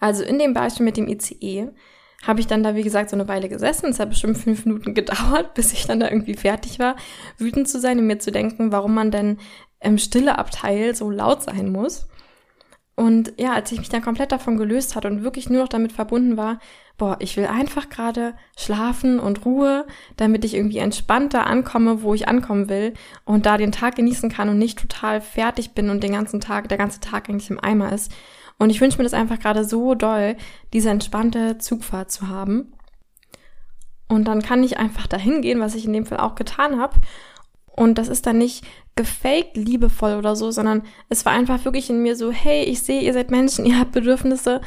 Also 0.00 0.24
in 0.24 0.38
dem 0.38 0.54
Beispiel 0.54 0.84
mit 0.84 0.96
dem 0.96 1.08
ICE 1.08 1.68
habe 2.26 2.40
ich 2.40 2.46
dann 2.46 2.62
da, 2.62 2.74
wie 2.74 2.82
gesagt, 2.82 3.10
so 3.10 3.16
eine 3.16 3.28
Weile 3.28 3.48
gesessen. 3.48 3.90
Es 3.90 4.00
hat 4.00 4.10
bestimmt 4.10 4.38
fünf 4.38 4.64
Minuten 4.64 4.94
gedauert, 4.94 5.54
bis 5.54 5.72
ich 5.72 5.86
dann 5.86 6.00
da 6.00 6.08
irgendwie 6.08 6.34
fertig 6.34 6.78
war, 6.78 6.96
wütend 7.38 7.68
zu 7.68 7.80
sein 7.80 7.98
und 7.98 8.06
mir 8.06 8.18
zu 8.18 8.32
denken, 8.32 8.72
warum 8.72 8.94
man 8.94 9.10
denn 9.10 9.38
im 9.80 9.98
Stilleabteil 9.98 10.94
so 10.94 11.10
laut 11.10 11.42
sein 11.42 11.70
muss. 11.70 12.08
Und 12.96 13.32
ja, 13.38 13.52
als 13.52 13.72
ich 13.72 13.78
mich 13.78 13.88
dann 13.88 14.02
komplett 14.02 14.30
davon 14.30 14.56
gelöst 14.56 14.94
hatte 14.94 15.08
und 15.08 15.24
wirklich 15.24 15.50
nur 15.50 15.62
noch 15.62 15.68
damit 15.68 15.90
verbunden 15.92 16.36
war, 16.36 16.60
boah, 16.96 17.16
ich 17.18 17.36
will 17.36 17.46
einfach 17.46 17.88
gerade 17.88 18.34
schlafen 18.56 19.18
und 19.18 19.44
Ruhe, 19.44 19.84
damit 20.16 20.44
ich 20.44 20.54
irgendwie 20.54 20.78
entspannter 20.78 21.46
ankomme, 21.46 22.02
wo 22.02 22.14
ich 22.14 22.28
ankommen 22.28 22.68
will 22.68 22.94
und 23.24 23.46
da 23.46 23.58
den 23.58 23.72
Tag 23.72 23.96
genießen 23.96 24.30
kann 24.30 24.48
und 24.48 24.58
nicht 24.58 24.78
total 24.78 25.20
fertig 25.20 25.72
bin 25.72 25.90
und 25.90 26.04
den 26.04 26.12
ganzen 26.12 26.40
Tag, 26.40 26.68
der 26.68 26.78
ganze 26.78 27.00
Tag 27.00 27.28
eigentlich 27.28 27.50
im 27.50 27.58
Eimer 27.58 27.92
ist, 27.92 28.12
und 28.58 28.70
ich 28.70 28.80
wünsche 28.80 28.98
mir 28.98 29.04
das 29.04 29.14
einfach 29.14 29.38
gerade 29.38 29.64
so 29.64 29.94
doll, 29.94 30.36
diese 30.72 30.90
entspannte 30.90 31.58
Zugfahrt 31.58 32.10
zu 32.10 32.28
haben. 32.28 32.72
Und 34.08 34.26
dann 34.26 34.42
kann 34.42 34.62
ich 34.62 34.78
einfach 34.78 35.06
dahin 35.06 35.42
gehen, 35.42 35.60
was 35.60 35.74
ich 35.74 35.86
in 35.86 35.92
dem 35.92 36.06
Fall 36.06 36.18
auch 36.18 36.34
getan 36.34 36.80
habe. 36.80 37.00
Und 37.66 37.98
das 37.98 38.08
ist 38.08 38.26
dann 38.26 38.38
nicht 38.38 38.64
gefaked 38.94 39.56
liebevoll 39.56 40.14
oder 40.14 40.36
so, 40.36 40.50
sondern 40.52 40.82
es 41.08 41.24
war 41.24 41.32
einfach 41.32 41.64
wirklich 41.64 41.90
in 41.90 42.02
mir 42.02 42.14
so, 42.14 42.30
hey, 42.30 42.62
ich 42.62 42.82
sehe, 42.82 43.00
ihr 43.00 43.12
seid 43.12 43.30
Menschen, 43.30 43.66
ihr 43.66 43.78
habt 43.78 43.92
Bedürfnisse. 43.92 44.60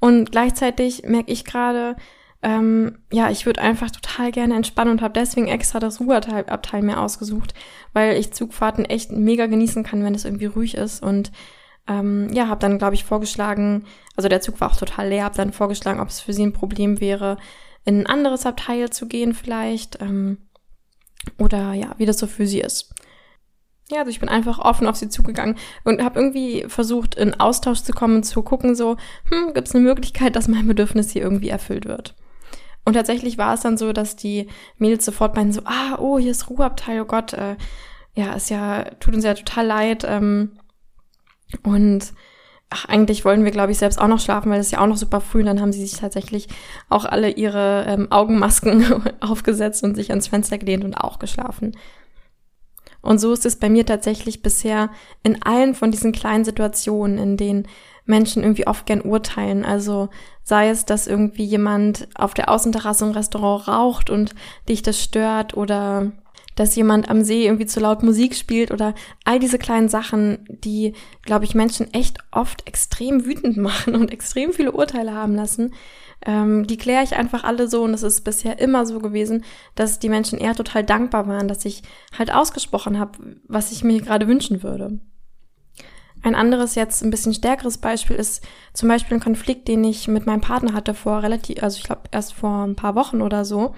Und 0.00 0.32
gleichzeitig 0.32 1.02
merke 1.06 1.32
ich 1.32 1.44
gerade, 1.44 1.96
ähm, 2.42 2.98
ja, 3.12 3.30
ich 3.30 3.46
würde 3.46 3.62
einfach 3.62 3.90
total 3.90 4.30
gerne 4.30 4.54
entspannen 4.54 4.92
und 4.92 5.02
habe 5.02 5.14
deswegen 5.14 5.48
extra 5.48 5.80
das 5.80 6.00
Ruheabteil 6.00 6.82
mir 6.82 7.00
ausgesucht, 7.00 7.54
weil 7.94 8.16
ich 8.18 8.32
Zugfahrten 8.32 8.84
echt 8.84 9.12
mega 9.12 9.46
genießen 9.46 9.82
kann, 9.82 10.04
wenn 10.04 10.14
es 10.14 10.26
irgendwie 10.26 10.46
ruhig 10.46 10.74
ist. 10.74 11.02
Und 11.02 11.32
ähm, 11.88 12.28
ja, 12.32 12.48
habe 12.48 12.60
dann, 12.60 12.78
glaube 12.78 12.94
ich, 12.94 13.04
vorgeschlagen, 13.04 13.84
also 14.16 14.28
der 14.28 14.40
Zug 14.40 14.60
war 14.60 14.70
auch 14.70 14.76
total 14.76 15.08
leer, 15.08 15.24
habe 15.24 15.36
dann 15.36 15.52
vorgeschlagen, 15.52 16.00
ob 16.00 16.08
es 16.08 16.20
für 16.20 16.32
sie 16.32 16.44
ein 16.44 16.52
Problem 16.52 17.00
wäre, 17.00 17.36
in 17.84 18.00
ein 18.00 18.06
anderes 18.06 18.46
Abteil 18.46 18.90
zu 18.90 19.06
gehen 19.06 19.34
vielleicht. 19.34 20.00
Ähm, 20.00 20.38
oder 21.38 21.72
ja, 21.72 21.94
wie 21.98 22.06
das 22.06 22.18
so 22.18 22.26
für 22.26 22.46
sie 22.46 22.60
ist. 22.60 22.94
Ja, 23.90 23.98
also 23.98 24.10
ich 24.10 24.20
bin 24.20 24.30
einfach 24.30 24.58
offen 24.58 24.86
auf 24.86 24.96
sie 24.96 25.10
zugegangen 25.10 25.56
und 25.84 26.02
habe 26.02 26.18
irgendwie 26.18 26.64
versucht, 26.68 27.16
in 27.16 27.38
Austausch 27.38 27.82
zu 27.82 27.92
kommen 27.92 28.22
zu 28.22 28.42
gucken, 28.42 28.74
so, 28.74 28.96
hm, 29.30 29.52
gibt 29.52 29.68
es 29.68 29.74
eine 29.74 29.84
Möglichkeit, 29.84 30.36
dass 30.36 30.48
mein 30.48 30.66
Bedürfnis 30.66 31.10
hier 31.10 31.22
irgendwie 31.22 31.50
erfüllt 31.50 31.84
wird. 31.84 32.14
Und 32.86 32.94
tatsächlich 32.94 33.36
war 33.36 33.54
es 33.54 33.60
dann 33.60 33.76
so, 33.76 33.92
dass 33.92 34.16
die 34.16 34.48
Mädels 34.78 35.04
sofort 35.04 35.36
meinen 35.36 35.52
so, 35.52 35.62
ah, 35.64 35.98
oh, 35.98 36.18
hier 36.18 36.30
ist 36.30 36.48
Ruheabteil, 36.48 37.02
oh 37.02 37.06
Gott, 37.06 37.34
äh, 37.34 37.56
ja, 38.14 38.32
ist 38.32 38.48
ja, 38.48 38.84
tut 39.00 39.14
uns 39.14 39.24
ja 39.24 39.34
total 39.34 39.66
leid, 39.66 40.04
ähm, 40.08 40.52
und 41.62 42.12
ach, 42.70 42.86
eigentlich 42.86 43.24
wollen 43.24 43.44
wir, 43.44 43.50
glaube 43.50 43.72
ich, 43.72 43.78
selbst 43.78 44.00
auch 44.00 44.08
noch 44.08 44.20
schlafen, 44.20 44.50
weil 44.50 44.60
es 44.60 44.70
ja 44.70 44.80
auch 44.80 44.86
noch 44.86 44.96
super 44.96 45.20
früh. 45.20 45.40
Und 45.40 45.46
dann 45.46 45.60
haben 45.60 45.72
sie 45.72 45.84
sich 45.84 45.98
tatsächlich 46.00 46.48
auch 46.88 47.04
alle 47.04 47.30
ihre 47.30 47.84
ähm, 47.86 48.10
Augenmasken 48.10 49.12
aufgesetzt 49.20 49.84
und 49.84 49.94
sich 49.94 50.10
ans 50.10 50.28
Fenster 50.28 50.58
gelehnt 50.58 50.84
und 50.84 50.94
auch 50.94 51.18
geschlafen. 51.18 51.76
Und 53.00 53.18
so 53.18 53.32
ist 53.32 53.44
es 53.44 53.56
bei 53.56 53.68
mir 53.68 53.84
tatsächlich 53.84 54.42
bisher 54.42 54.90
in 55.22 55.42
allen 55.42 55.74
von 55.74 55.90
diesen 55.90 56.12
kleinen 56.12 56.44
Situationen, 56.44 57.18
in 57.18 57.36
denen 57.36 57.68
Menschen 58.06 58.42
irgendwie 58.42 58.66
oft 58.66 58.86
gern 58.86 59.02
urteilen. 59.02 59.64
Also 59.64 60.08
sei 60.42 60.70
es, 60.70 60.84
dass 60.84 61.06
irgendwie 61.06 61.44
jemand 61.44 62.08
auf 62.14 62.34
der 62.34 62.50
Außenterrasse 62.50 63.04
im 63.04 63.12
Restaurant 63.12 63.68
raucht 63.68 64.10
und 64.10 64.34
dich 64.68 64.82
das 64.82 65.00
stört 65.02 65.54
oder 65.54 66.12
dass 66.54 66.76
jemand 66.76 67.08
am 67.08 67.22
See 67.22 67.46
irgendwie 67.46 67.66
zu 67.66 67.80
laut 67.80 68.02
Musik 68.02 68.34
spielt 68.34 68.70
oder 68.70 68.94
all 69.24 69.38
diese 69.38 69.58
kleinen 69.58 69.88
Sachen, 69.88 70.46
die, 70.48 70.94
glaube 71.22 71.44
ich, 71.44 71.54
Menschen 71.54 71.92
echt 71.92 72.18
oft 72.30 72.66
extrem 72.66 73.24
wütend 73.24 73.56
machen 73.58 73.94
und 73.94 74.12
extrem 74.12 74.52
viele 74.52 74.72
Urteile 74.72 75.14
haben 75.14 75.34
lassen, 75.34 75.72
ähm, 76.26 76.66
die 76.66 76.76
kläre 76.76 77.04
ich 77.04 77.16
einfach 77.16 77.44
alle 77.44 77.68
so 77.68 77.82
und 77.82 77.94
es 77.94 78.02
ist 78.02 78.22
bisher 78.22 78.58
immer 78.58 78.86
so 78.86 78.98
gewesen, 78.98 79.44
dass 79.74 79.98
die 79.98 80.08
Menschen 80.08 80.38
eher 80.38 80.54
total 80.54 80.84
dankbar 80.84 81.26
waren, 81.26 81.48
dass 81.48 81.64
ich 81.64 81.82
halt 82.16 82.32
ausgesprochen 82.32 82.98
habe, 82.98 83.18
was 83.46 83.72
ich 83.72 83.84
mir 83.84 84.00
gerade 84.00 84.26
wünschen 84.26 84.62
würde. 84.62 85.00
Ein 86.22 86.34
anderes 86.34 86.74
jetzt 86.74 87.04
ein 87.04 87.10
bisschen 87.10 87.34
stärkeres 87.34 87.76
Beispiel 87.76 88.16
ist 88.16 88.42
zum 88.72 88.88
Beispiel 88.88 89.18
ein 89.18 89.22
Konflikt, 89.22 89.68
den 89.68 89.84
ich 89.84 90.08
mit 90.08 90.24
meinem 90.24 90.40
Partner 90.40 90.72
hatte 90.72 90.94
vor 90.94 91.22
relativ, 91.22 91.62
also 91.62 91.76
ich 91.76 91.84
glaube 91.84 92.02
erst 92.12 92.32
vor 92.32 92.64
ein 92.64 92.76
paar 92.76 92.94
Wochen 92.94 93.20
oder 93.20 93.44
so. 93.44 93.74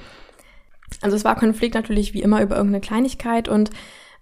Also 1.01 1.17
es 1.17 1.25
war 1.25 1.37
Konflikt 1.37 1.75
natürlich 1.75 2.15
wie 2.15 2.23
immer 2.23 2.43
über 2.43 2.57
irgendeine 2.57 2.81
Kleinigkeit 2.81 3.49
und 3.49 3.71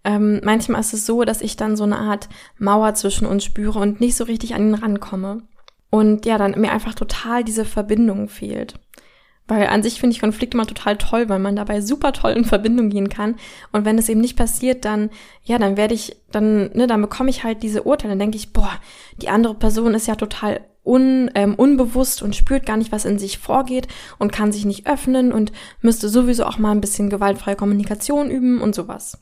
ähm, 0.05 0.41
manchmal 0.45 0.81
ist 0.81 0.93
es 0.93 1.07
so, 1.07 1.25
dass 1.25 1.41
ich 1.41 1.57
dann 1.57 1.77
so 1.77 1.85
eine 1.85 1.99
Art 1.99 2.29
Mauer 2.59 2.95
zwischen 2.95 3.27
uns 3.27 3.45
spüre 3.45 3.79
und 3.79 4.01
nicht 4.01 4.17
so 4.17 4.25
richtig 4.25 4.55
an 4.55 4.69
ihn 4.69 4.75
rankomme. 4.75 5.43
Und 5.91 6.27
ja, 6.27 6.39
dann 6.39 6.61
mir 6.61 6.73
einfach 6.73 6.95
total 6.95 7.45
diese 7.45 7.65
Verbindung 7.65 8.29
fehlt. 8.29 8.75
Weil 9.47 9.67
an 9.67 9.83
sich 9.83 10.01
finde 10.01 10.15
ich 10.15 10.21
Konflikte 10.21 10.57
immer 10.57 10.67
total 10.67 10.97
toll, 10.97 11.29
weil 11.29 11.39
man 11.39 11.57
dabei 11.57 11.83
super 11.83 12.13
toll 12.13 12.33
in 12.33 12.47
Verbindung 12.47 12.89
gehen 12.89 13.11
kann. 13.11 13.37
Und 13.73 13.85
wenn 13.85 13.99
es 13.99 14.09
eben 14.09 14.21
nicht 14.21 14.37
passiert, 14.37 14.85
dann, 14.87 15.11
ja, 15.43 15.59
dann 15.59 15.77
werde 15.77 15.93
ich, 15.93 16.17
dann, 16.33 16.71
ne, 16.73 16.87
dann 16.87 17.03
bekomme 17.03 17.29
ich 17.29 17.45
halt 17.45 17.63
diese 17.63 17.83
Urteile. 17.83 18.13
Dann 18.13 18.21
denke 18.21 18.39
ich, 18.39 18.53
boah, 18.53 18.73
die 19.21 19.29
andere 19.29 19.55
Person 19.55 19.95
ist 19.95 20.07
ja 20.07 20.15
total 20.15 20.61
un, 20.85 21.31
ähm, 21.35 21.55
unbewusst 21.55 22.23
und 22.23 22.37
spürt 22.37 22.67
gar 22.67 22.77
nicht, 22.77 22.93
was 22.93 23.05
in 23.05 23.19
sich 23.19 23.39
vorgeht 23.39 23.89
und 24.19 24.33
kann 24.33 24.53
sich 24.53 24.65
nicht 24.65 24.87
öffnen 24.87 25.33
und 25.33 25.53
müsste 25.81 26.09
sowieso 26.09 26.45
auch 26.45 26.59
mal 26.59 26.71
ein 26.71 26.81
bisschen 26.81 27.11
gewaltfreie 27.11 27.57
Kommunikation 27.57 28.31
üben 28.31 28.61
und 28.61 28.75
sowas. 28.75 29.19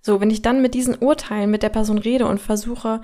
So, 0.00 0.20
wenn 0.20 0.30
ich 0.30 0.42
dann 0.42 0.62
mit 0.62 0.74
diesen 0.74 0.96
Urteilen 0.98 1.50
mit 1.50 1.62
der 1.62 1.68
Person 1.68 1.98
rede 1.98 2.26
und 2.26 2.40
versuche, 2.40 3.02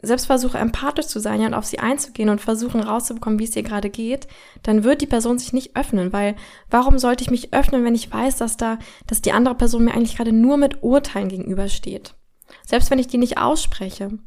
selbst 0.00 0.26
versuche 0.26 0.58
empathisch 0.58 1.06
zu 1.06 1.18
sein 1.18 1.40
ja, 1.40 1.48
und 1.48 1.54
auf 1.54 1.64
sie 1.64 1.80
einzugehen 1.80 2.28
und 2.28 2.40
versuchen 2.40 2.80
rauszubekommen, 2.80 3.38
wie 3.38 3.44
es 3.44 3.56
ihr 3.56 3.64
gerade 3.64 3.90
geht, 3.90 4.28
dann 4.62 4.84
wird 4.84 5.00
die 5.00 5.06
Person 5.06 5.38
sich 5.38 5.52
nicht 5.52 5.76
öffnen, 5.76 6.12
weil 6.12 6.36
warum 6.70 6.98
sollte 6.98 7.22
ich 7.22 7.30
mich 7.30 7.52
öffnen, 7.52 7.84
wenn 7.84 7.96
ich 7.96 8.12
weiß, 8.12 8.36
dass 8.36 8.56
da, 8.56 8.78
dass 9.06 9.22
die 9.22 9.32
andere 9.32 9.56
Person 9.56 9.84
mir 9.84 9.94
eigentlich 9.94 10.16
gerade 10.16 10.32
nur 10.32 10.56
mit 10.56 10.82
Urteilen 10.82 11.28
gegenübersteht? 11.28 12.14
Selbst 12.64 12.90
wenn 12.90 13.00
ich 13.00 13.08
die 13.08 13.18
nicht 13.18 13.38
ausspreche. 13.38 14.18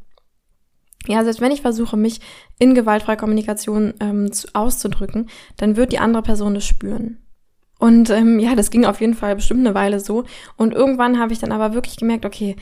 Ja, 1.08 1.24
selbst 1.24 1.42
wenn 1.42 1.52
ich 1.52 1.62
versuche, 1.62 1.98
mich 1.98 2.20
in 2.60 2.76
gewaltfreier 2.76 3.16
Kommunikation 3.16 3.94
ähm, 4.00 4.32
zu, 4.32 4.50
auszudrücken, 4.54 5.30
dann 5.58 5.76
wird 5.76 5.94
die 5.94 6.00
andere 6.00 6.22
Person 6.22 6.54
das 6.54 6.66
spüren. 6.66 7.18
Und 7.80 8.12
ähm, 8.12 8.40
ja, 8.40 8.54
das 8.54 8.70
ging 8.70 8.86
auf 8.86 9.02
jeden 9.02 9.16
Fall 9.16 9.36
bestimmt 9.36 9.62
eine 9.62 9.74
Weile 9.74 10.00
so. 10.00 10.26
Und 10.58 10.74
irgendwann 10.74 11.18
habe 11.18 11.34
ich 11.34 11.40
dann 11.40 11.52
aber 11.52 11.74
wirklich 11.74 11.98
gemerkt, 11.98 12.26
okay, 12.26 12.56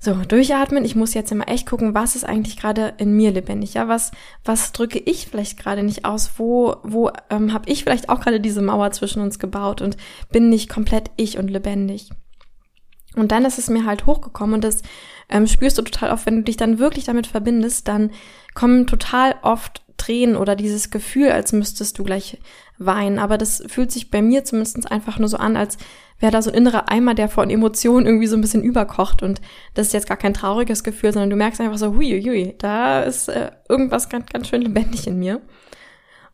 so, 0.00 0.14
durchatmen. 0.14 0.84
Ich 0.84 0.94
muss 0.94 1.14
jetzt 1.14 1.32
immer 1.32 1.48
echt 1.48 1.68
gucken, 1.68 1.92
was 1.92 2.14
ist 2.14 2.24
eigentlich 2.24 2.56
gerade 2.56 2.94
in 2.98 3.12
mir 3.16 3.32
lebendig? 3.32 3.74
Ja, 3.74 3.88
was, 3.88 4.12
was 4.44 4.70
drücke 4.70 4.98
ich 4.98 5.26
vielleicht 5.26 5.58
gerade 5.58 5.82
nicht 5.82 6.04
aus? 6.04 6.32
Wo, 6.36 6.76
wo 6.84 7.10
ähm, 7.30 7.52
habe 7.52 7.68
ich 7.68 7.82
vielleicht 7.82 8.08
auch 8.08 8.20
gerade 8.20 8.40
diese 8.40 8.62
Mauer 8.62 8.92
zwischen 8.92 9.20
uns 9.20 9.40
gebaut 9.40 9.82
und 9.82 9.96
bin 10.30 10.50
nicht 10.50 10.68
komplett 10.68 11.10
ich 11.16 11.36
und 11.36 11.50
lebendig? 11.50 12.10
Und 13.16 13.32
dann 13.32 13.44
ist 13.44 13.58
es 13.58 13.68
mir 13.68 13.86
halt 13.86 14.06
hochgekommen 14.06 14.54
und 14.54 14.64
das 14.64 14.82
ähm, 15.28 15.48
spürst 15.48 15.78
du 15.78 15.82
total 15.82 16.12
oft, 16.12 16.26
wenn 16.26 16.36
du 16.36 16.42
dich 16.42 16.56
dann 16.56 16.78
wirklich 16.78 17.04
damit 17.04 17.26
verbindest, 17.26 17.88
dann 17.88 18.12
kommen 18.54 18.86
total 18.86 19.34
oft 19.42 19.82
Tränen 19.96 20.36
oder 20.36 20.54
dieses 20.54 20.90
Gefühl, 20.90 21.30
als 21.30 21.52
müsstest 21.52 21.98
du 21.98 22.04
gleich 22.04 22.38
weinen. 22.78 23.18
Aber 23.18 23.36
das 23.36 23.62
fühlt 23.66 23.90
sich 23.90 24.10
bei 24.10 24.22
mir 24.22 24.44
zumindest 24.44 24.90
einfach 24.90 25.18
nur 25.18 25.28
so 25.28 25.38
an, 25.38 25.56
als 25.56 25.76
wäre 26.18 26.32
da 26.32 26.42
so 26.42 26.50
ein 26.50 26.56
innerer 26.56 26.90
Eimer, 26.90 27.14
der 27.14 27.28
von 27.28 27.50
Emotionen 27.50 28.06
irgendwie 28.06 28.26
so 28.26 28.36
ein 28.36 28.40
bisschen 28.40 28.62
überkocht. 28.62 29.22
Und 29.22 29.40
das 29.74 29.88
ist 29.88 29.92
jetzt 29.92 30.08
gar 30.08 30.16
kein 30.16 30.34
trauriges 30.34 30.82
Gefühl, 30.84 31.12
sondern 31.12 31.30
du 31.30 31.36
merkst 31.36 31.60
einfach 31.60 31.78
so, 31.78 31.94
hui, 31.94 32.22
hui, 32.22 32.54
da 32.58 33.02
ist 33.02 33.28
äh, 33.28 33.50
irgendwas 33.68 34.08
ganz, 34.08 34.26
ganz 34.26 34.48
schön 34.48 34.62
lebendig 34.62 35.06
in 35.06 35.18
mir. 35.18 35.40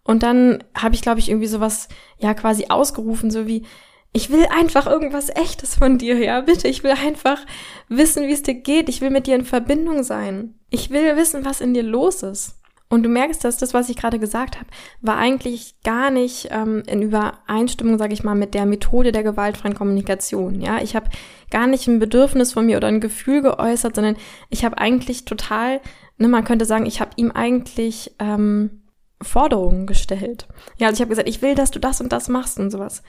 Und 0.03 0.23
dann 0.23 0.63
habe 0.77 0.95
ich, 0.95 1.03
glaube 1.03 1.21
ich, 1.21 1.31
irgendwie 1.31 1.47
sowas, 1.47 1.89
ja, 2.19 2.35
quasi 2.35 2.67
ausgerufen, 2.69 3.31
so 3.31 3.47
wie, 3.47 3.65
ich 4.13 4.31
will 4.31 4.47
einfach 4.57 4.87
irgendwas 4.87 5.29
Echtes 5.29 5.75
von 5.75 5.99
dir, 5.99 6.17
ja, 6.19 6.41
bitte. 6.41 6.69
Ich 6.69 6.85
will 6.85 6.93
einfach 6.93 7.45
wissen, 7.89 8.29
wie 8.29 8.33
es 8.33 8.43
dir 8.43 8.55
geht. 8.55 8.89
Ich 8.89 9.01
will 9.01 9.11
mit 9.11 9.27
dir 9.27 9.35
in 9.35 9.45
Verbindung 9.45 10.05
sein. 10.05 10.55
Ich 10.71 10.91
will 10.91 11.17
wissen, 11.17 11.45
was 11.45 11.61
in 11.61 11.75
dir 11.75 11.83
los 11.83 12.23
ist. 12.23 12.55
Und 12.91 13.03
du 13.03 13.09
merkst, 13.09 13.43
dass 13.45 13.57
das, 13.57 13.75
was 13.75 13.89
ich 13.89 13.97
gerade 13.97 14.19
gesagt 14.19 14.57
habe, 14.57 14.67
war 15.01 15.17
eigentlich 15.17 15.81
gar 15.83 16.11
nicht 16.11 16.49
ähm, 16.51 16.83
in 16.87 17.03
Übereinstimmung, 17.03 17.99
sage 17.99 18.13
ich 18.13 18.23
mal, 18.25 18.35
mit 18.35 18.55
der 18.55 18.67
Methode 18.67 19.11
der 19.11 19.23
gewaltfreien 19.23 19.75
Kommunikation. 19.75 20.61
Ja, 20.61 20.81
ich 20.81 20.95
habe 20.95 21.09
gar 21.51 21.67
nicht 21.67 21.89
ein 21.89 21.99
Bedürfnis 21.99 22.53
von 22.53 22.67
mir 22.67 22.77
oder 22.77 22.89
ein 22.89 23.01
Gefühl 23.01 23.43
geäußert, 23.43 23.95
sondern 23.95 24.17
ich 24.51 24.65
habe 24.65 24.79
eigentlich 24.79 25.25
total, 25.25 25.81
ne, 26.19 26.29
man 26.29 26.45
könnte 26.45 26.67
sagen, 26.67 26.87
ich 26.87 27.01
habe 27.01 27.13
ihm 27.17 27.33
eigentlich 27.33 28.15
ähm, 28.19 28.83
Forderungen 29.21 29.87
gestellt. 29.87 30.47
Ja, 30.79 30.89
also 30.89 30.97
ich 30.97 31.01
habe 31.01 31.11
gesagt, 31.11 31.29
ich 31.29 31.43
will, 31.43 31.55
dass 31.55 31.71
du 31.71 31.79
das 31.79 32.01
und 32.01 32.13
das 32.13 32.29
machst 32.29 32.59
und 32.59 32.71
sowas. 32.71 33.03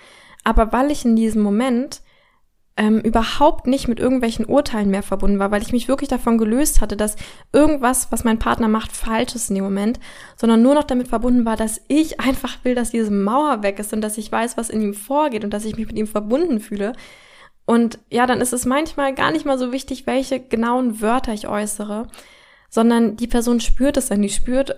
Aber 0.43 0.71
weil 0.71 0.89
ich 0.89 1.05
in 1.05 1.15
diesem 1.15 1.41
Moment 1.41 2.01
ähm, 2.77 2.99
überhaupt 2.99 3.67
nicht 3.67 3.88
mit 3.88 3.99
irgendwelchen 3.99 4.45
Urteilen 4.45 4.89
mehr 4.89 5.03
verbunden 5.03 5.39
war, 5.39 5.49
weil 5.49 5.61
ich 5.61 5.71
mich 5.71 5.88
wirklich 5.88 6.09
davon 6.09 6.38
gelöst 6.38 6.81
hatte, 6.81 6.97
dass 6.97 7.15
irgendwas, 7.53 8.11
was 8.11 8.25
mein 8.25 8.38
Partner 8.38 8.67
macht, 8.67 8.91
falsch 8.91 9.33
ist 9.33 9.49
in 9.49 9.55
dem 9.55 9.63
Moment, 9.63 9.99
sondern 10.35 10.61
nur 10.61 10.75
noch 10.75 10.83
damit 10.83 11.07
verbunden 11.07 11.45
war, 11.45 11.55
dass 11.55 11.81
ich 11.88 12.19
einfach 12.19 12.57
will, 12.63 12.75
dass 12.75 12.91
diese 12.91 13.11
Mauer 13.11 13.63
weg 13.63 13.79
ist 13.79 13.93
und 13.93 14.01
dass 14.01 14.17
ich 14.17 14.29
weiß, 14.29 14.57
was 14.57 14.69
in 14.69 14.81
ihm 14.81 14.93
vorgeht 14.93 15.45
und 15.45 15.53
dass 15.53 15.63
ich 15.63 15.77
mich 15.77 15.88
mit 15.88 15.97
ihm 15.97 16.07
verbunden 16.07 16.59
fühle. 16.59 16.93
Und 17.65 17.99
ja, 18.09 18.25
dann 18.27 18.41
ist 18.41 18.53
es 18.53 18.65
manchmal 18.65 19.15
gar 19.15 19.31
nicht 19.31 19.45
mal 19.45 19.57
so 19.57 19.71
wichtig, 19.71 20.05
welche 20.05 20.41
genauen 20.41 21.01
Wörter 21.01 21.33
ich 21.33 21.47
äußere, 21.47 22.07
sondern 22.69 23.15
die 23.15 23.27
Person 23.27 23.61
spürt 23.61 23.95
es 23.95 24.09
dann, 24.09 24.21
die 24.21 24.29
spürt, 24.29 24.75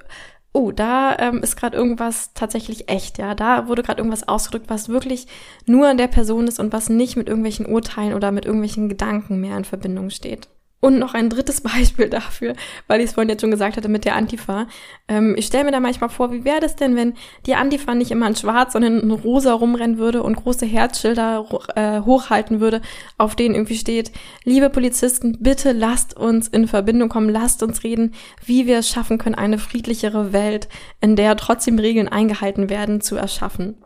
oh, 0.58 0.72
da 0.72 1.15
ähm, 1.20 1.43
ist 1.43 1.56
gerade 1.56 1.78
irgendwas 1.78 2.34
tatsächlich 2.34 2.89
echt, 2.89 3.20
ja, 3.20 3.36
da 3.36 3.67
wurde 3.67 3.84
gerade 3.84 4.00
irgendwas 4.00 4.28
ausgedrückt, 4.28 4.70
was 4.70 4.89
wirklich 4.89 5.28
nur 5.65 5.88
an 5.88 5.98
der 5.98 6.08
Person 6.08 6.48
ist 6.48 6.60
und 6.60 6.74
was 6.74 6.89
nicht 6.89 7.15
mit 7.15 7.28
irgendwelchen 7.28 7.67
Urteilen 7.67 8.15
oder 8.15 8.32
mit 8.32 8.46
irgendwelchen 8.46 8.89
Gedanken 8.89 9.39
mehr 9.39 9.56
in 9.56 9.65
Verbindung 9.65 10.10
steht. 10.10 10.50
Und 10.79 10.99
noch 10.99 11.15
ein 11.15 11.29
drittes 11.29 11.61
Beispiel 11.61 12.09
dafür, 12.09 12.53
weil 12.87 12.99
ich 12.99 13.07
es 13.07 13.13
vorhin 13.13 13.29
jetzt 13.29 13.41
schon 13.41 13.51
gesagt 13.51 13.77
hatte 13.77 13.89
mit 13.89 14.05
der 14.05 14.15
Antifa. 14.15 14.67
Ähm, 15.07 15.35
ich 15.37 15.47
stelle 15.47 15.65
mir 15.65 15.71
da 15.71 15.79
manchmal 15.79 16.09
vor, 16.09 16.31
wie 16.31 16.45
wäre 16.45 16.59
das 16.59 16.75
denn, 16.75 16.95
wenn 16.95 17.15
die 17.45 17.55
Antifa 17.55 17.95
nicht 17.95 18.11
immer 18.11 18.27
in 18.27 18.35
schwarz, 18.35 18.73
sondern 18.73 18.99
in 18.99 19.11
rosa 19.11 19.53
rumrennen 19.53 19.97
würde 19.97 20.21
und 20.21 20.35
große 20.35 20.65
Herzschilder 20.65 21.45
äh, 21.75 22.01
hochhalten 22.01 22.59
würde, 22.59 22.81
auf 23.17 23.35
denen 23.35 23.55
irgendwie 23.55 23.77
steht, 23.77 24.11
liebe 24.43 24.69
Polizisten, 24.69 25.37
bitte 25.39 25.71
lasst 25.71 26.15
uns 26.15 26.47
in 26.47 26.67
Verbindung 26.67 27.09
kommen, 27.09 27.29
lasst 27.29 27.63
uns 27.63 27.83
reden, 27.83 28.13
wie 28.45 28.67
wir 28.67 28.79
es 28.79 28.89
schaffen 28.89 29.17
können, 29.17 29.35
eine 29.35 29.57
friedlichere 29.57 30.31
Welt, 30.31 30.69
in 31.01 31.15
der 31.15 31.35
trotzdem 31.37 31.79
Regeln 31.79 32.07
eingehalten 32.07 32.69
werden, 32.69 33.01
zu 33.01 33.15
erschaffen. 33.15 33.77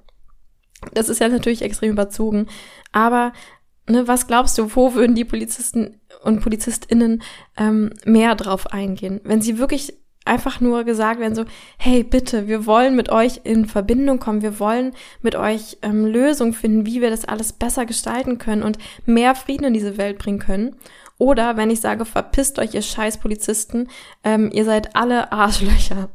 Das 0.93 1.09
ist 1.09 1.19
ja 1.19 1.27
natürlich 1.27 1.61
extrem 1.61 1.91
überzogen, 1.91 2.47
aber 2.91 3.33
ne, 3.87 4.07
was 4.07 4.27
glaubst 4.27 4.57
du, 4.57 4.75
wo 4.75 4.93
würden 4.93 5.15
die 5.15 5.25
Polizisten 5.25 5.99
und 6.23 6.41
PolizistInnen 6.41 7.21
ähm, 7.57 7.91
mehr 8.05 8.35
drauf 8.35 8.67
eingehen? 8.67 9.21
Wenn 9.23 9.41
sie 9.41 9.57
wirklich 9.57 9.93
einfach 10.25 10.61
nur 10.61 10.83
gesagt 10.83 11.19
werden 11.19 11.35
so, 11.35 11.45
hey, 11.77 12.03
bitte, 12.03 12.47
wir 12.47 12.65
wollen 12.65 12.95
mit 12.95 13.09
euch 13.09 13.41
in 13.43 13.65
Verbindung 13.65 14.19
kommen, 14.19 14.41
wir 14.41 14.59
wollen 14.59 14.93
mit 15.21 15.35
euch 15.35 15.79
ähm, 15.81 16.05
Lösungen 16.05 16.53
finden, 16.53 16.85
wie 16.85 17.01
wir 17.01 17.09
das 17.09 17.25
alles 17.25 17.53
besser 17.53 17.85
gestalten 17.85 18.37
können 18.37 18.63
und 18.63 18.77
mehr 19.05 19.33
Frieden 19.35 19.65
in 19.65 19.73
diese 19.73 19.97
Welt 19.97 20.19
bringen 20.19 20.39
können. 20.39 20.75
Oder 21.17 21.57
wenn 21.57 21.69
ich 21.69 21.81
sage, 21.81 22.05
verpisst 22.05 22.59
euch, 22.59 22.73
ihr 22.73 22.81
scheiß 22.81 23.19
Polizisten, 23.19 23.89
ähm, 24.23 24.49
ihr 24.53 24.65
seid 24.65 24.95
alle 24.95 25.31
Arschlöcher. 25.31 26.09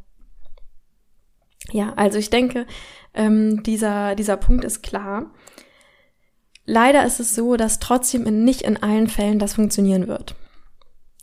Ja, 1.72 1.92
also 1.96 2.18
ich 2.18 2.30
denke, 2.30 2.66
ähm, 3.14 3.62
dieser, 3.62 4.14
dieser 4.14 4.36
Punkt 4.36 4.64
ist 4.64 4.82
klar. 4.82 5.32
Leider 6.66 7.06
ist 7.06 7.20
es 7.20 7.34
so, 7.34 7.56
dass 7.56 7.78
trotzdem 7.78 8.26
in, 8.26 8.44
nicht 8.44 8.62
in 8.62 8.82
allen 8.82 9.06
Fällen 9.06 9.38
das 9.38 9.54
funktionieren 9.54 10.08
wird. 10.08 10.34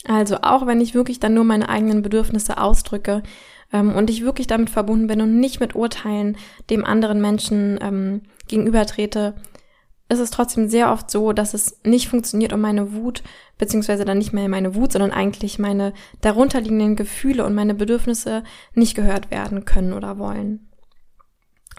Also 0.05 0.37
auch 0.41 0.65
wenn 0.65 0.81
ich 0.81 0.93
wirklich 0.93 1.19
dann 1.19 1.33
nur 1.33 1.43
meine 1.43 1.69
eigenen 1.69 2.01
Bedürfnisse 2.01 2.57
ausdrücke 2.57 3.23
ähm, 3.71 3.93
und 3.93 4.09
ich 4.09 4.23
wirklich 4.23 4.47
damit 4.47 4.69
verbunden 4.69 5.07
bin 5.07 5.21
und 5.21 5.39
nicht 5.39 5.59
mit 5.59 5.75
Urteilen 5.75 6.37
dem 6.69 6.83
anderen 6.85 7.21
Menschen 7.21 7.79
ähm, 7.81 8.21
gegenübertrete, 8.47 9.35
ist 10.09 10.19
es 10.19 10.31
trotzdem 10.31 10.69
sehr 10.69 10.91
oft 10.91 11.09
so, 11.09 11.33
dass 11.33 11.53
es 11.53 11.79
nicht 11.83 12.07
funktioniert 12.07 12.53
und 12.53 12.61
meine 12.61 12.93
Wut, 12.93 13.23
beziehungsweise 13.57 14.05
dann 14.05 14.17
nicht 14.17 14.33
mehr 14.33 14.49
meine 14.49 14.75
Wut, 14.75 14.91
sondern 14.91 15.11
eigentlich 15.11 15.59
meine 15.59 15.93
darunterliegenden 16.21 16.95
Gefühle 16.95 17.45
und 17.45 17.55
meine 17.55 17.73
Bedürfnisse 17.73 18.43
nicht 18.73 18.95
gehört 18.95 19.31
werden 19.31 19.65
können 19.65 19.93
oder 19.93 20.19
wollen. 20.19 20.69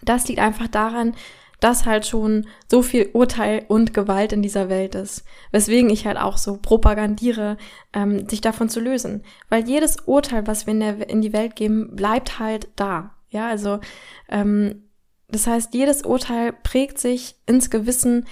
Das 0.03 0.27
liegt 0.29 0.41
einfach 0.41 0.69
daran, 0.69 1.15
dass 1.61 1.87
halt 1.87 2.07
schon 2.07 2.47
so 2.71 2.83
viel 2.83 3.11
Urteil 3.13 3.65
und 3.69 3.95
Gewalt 3.95 4.33
in 4.33 4.43
dieser 4.43 4.69
Welt 4.69 4.95
ist. 4.95 5.25
Weswegen 5.51 5.91
ich 5.91 6.07
halt 6.07 6.19
auch 6.19 6.37
so 6.37 6.59
propagandiere, 6.61 7.57
ähm, 7.93 8.29
sich 8.29 8.41
davon 8.41 8.69
zu 8.69 8.81
lösen. 8.81 9.23
Weil 9.49 9.69
jedes 9.69 9.97
Urteil, 10.07 10.47
was 10.47 10.67
wir 10.67 10.75
in, 10.75 10.81
der, 10.81 11.09
in 11.09 11.23
die 11.23 11.33
Welt 11.33 11.57
geben, 11.57 11.95
bleibt 11.95 12.39
halt 12.39 12.69
da. 12.77 13.15
Ja, 13.31 13.49
also 13.49 13.81
ähm, 14.29 14.85
das 15.29 15.47
heißt, 15.47 15.75
jedes 15.75 16.03
Urteil 16.03 16.53
prägt 16.53 16.99
sich 16.99 17.37
ins 17.47 17.71
Gewissen 17.71 18.27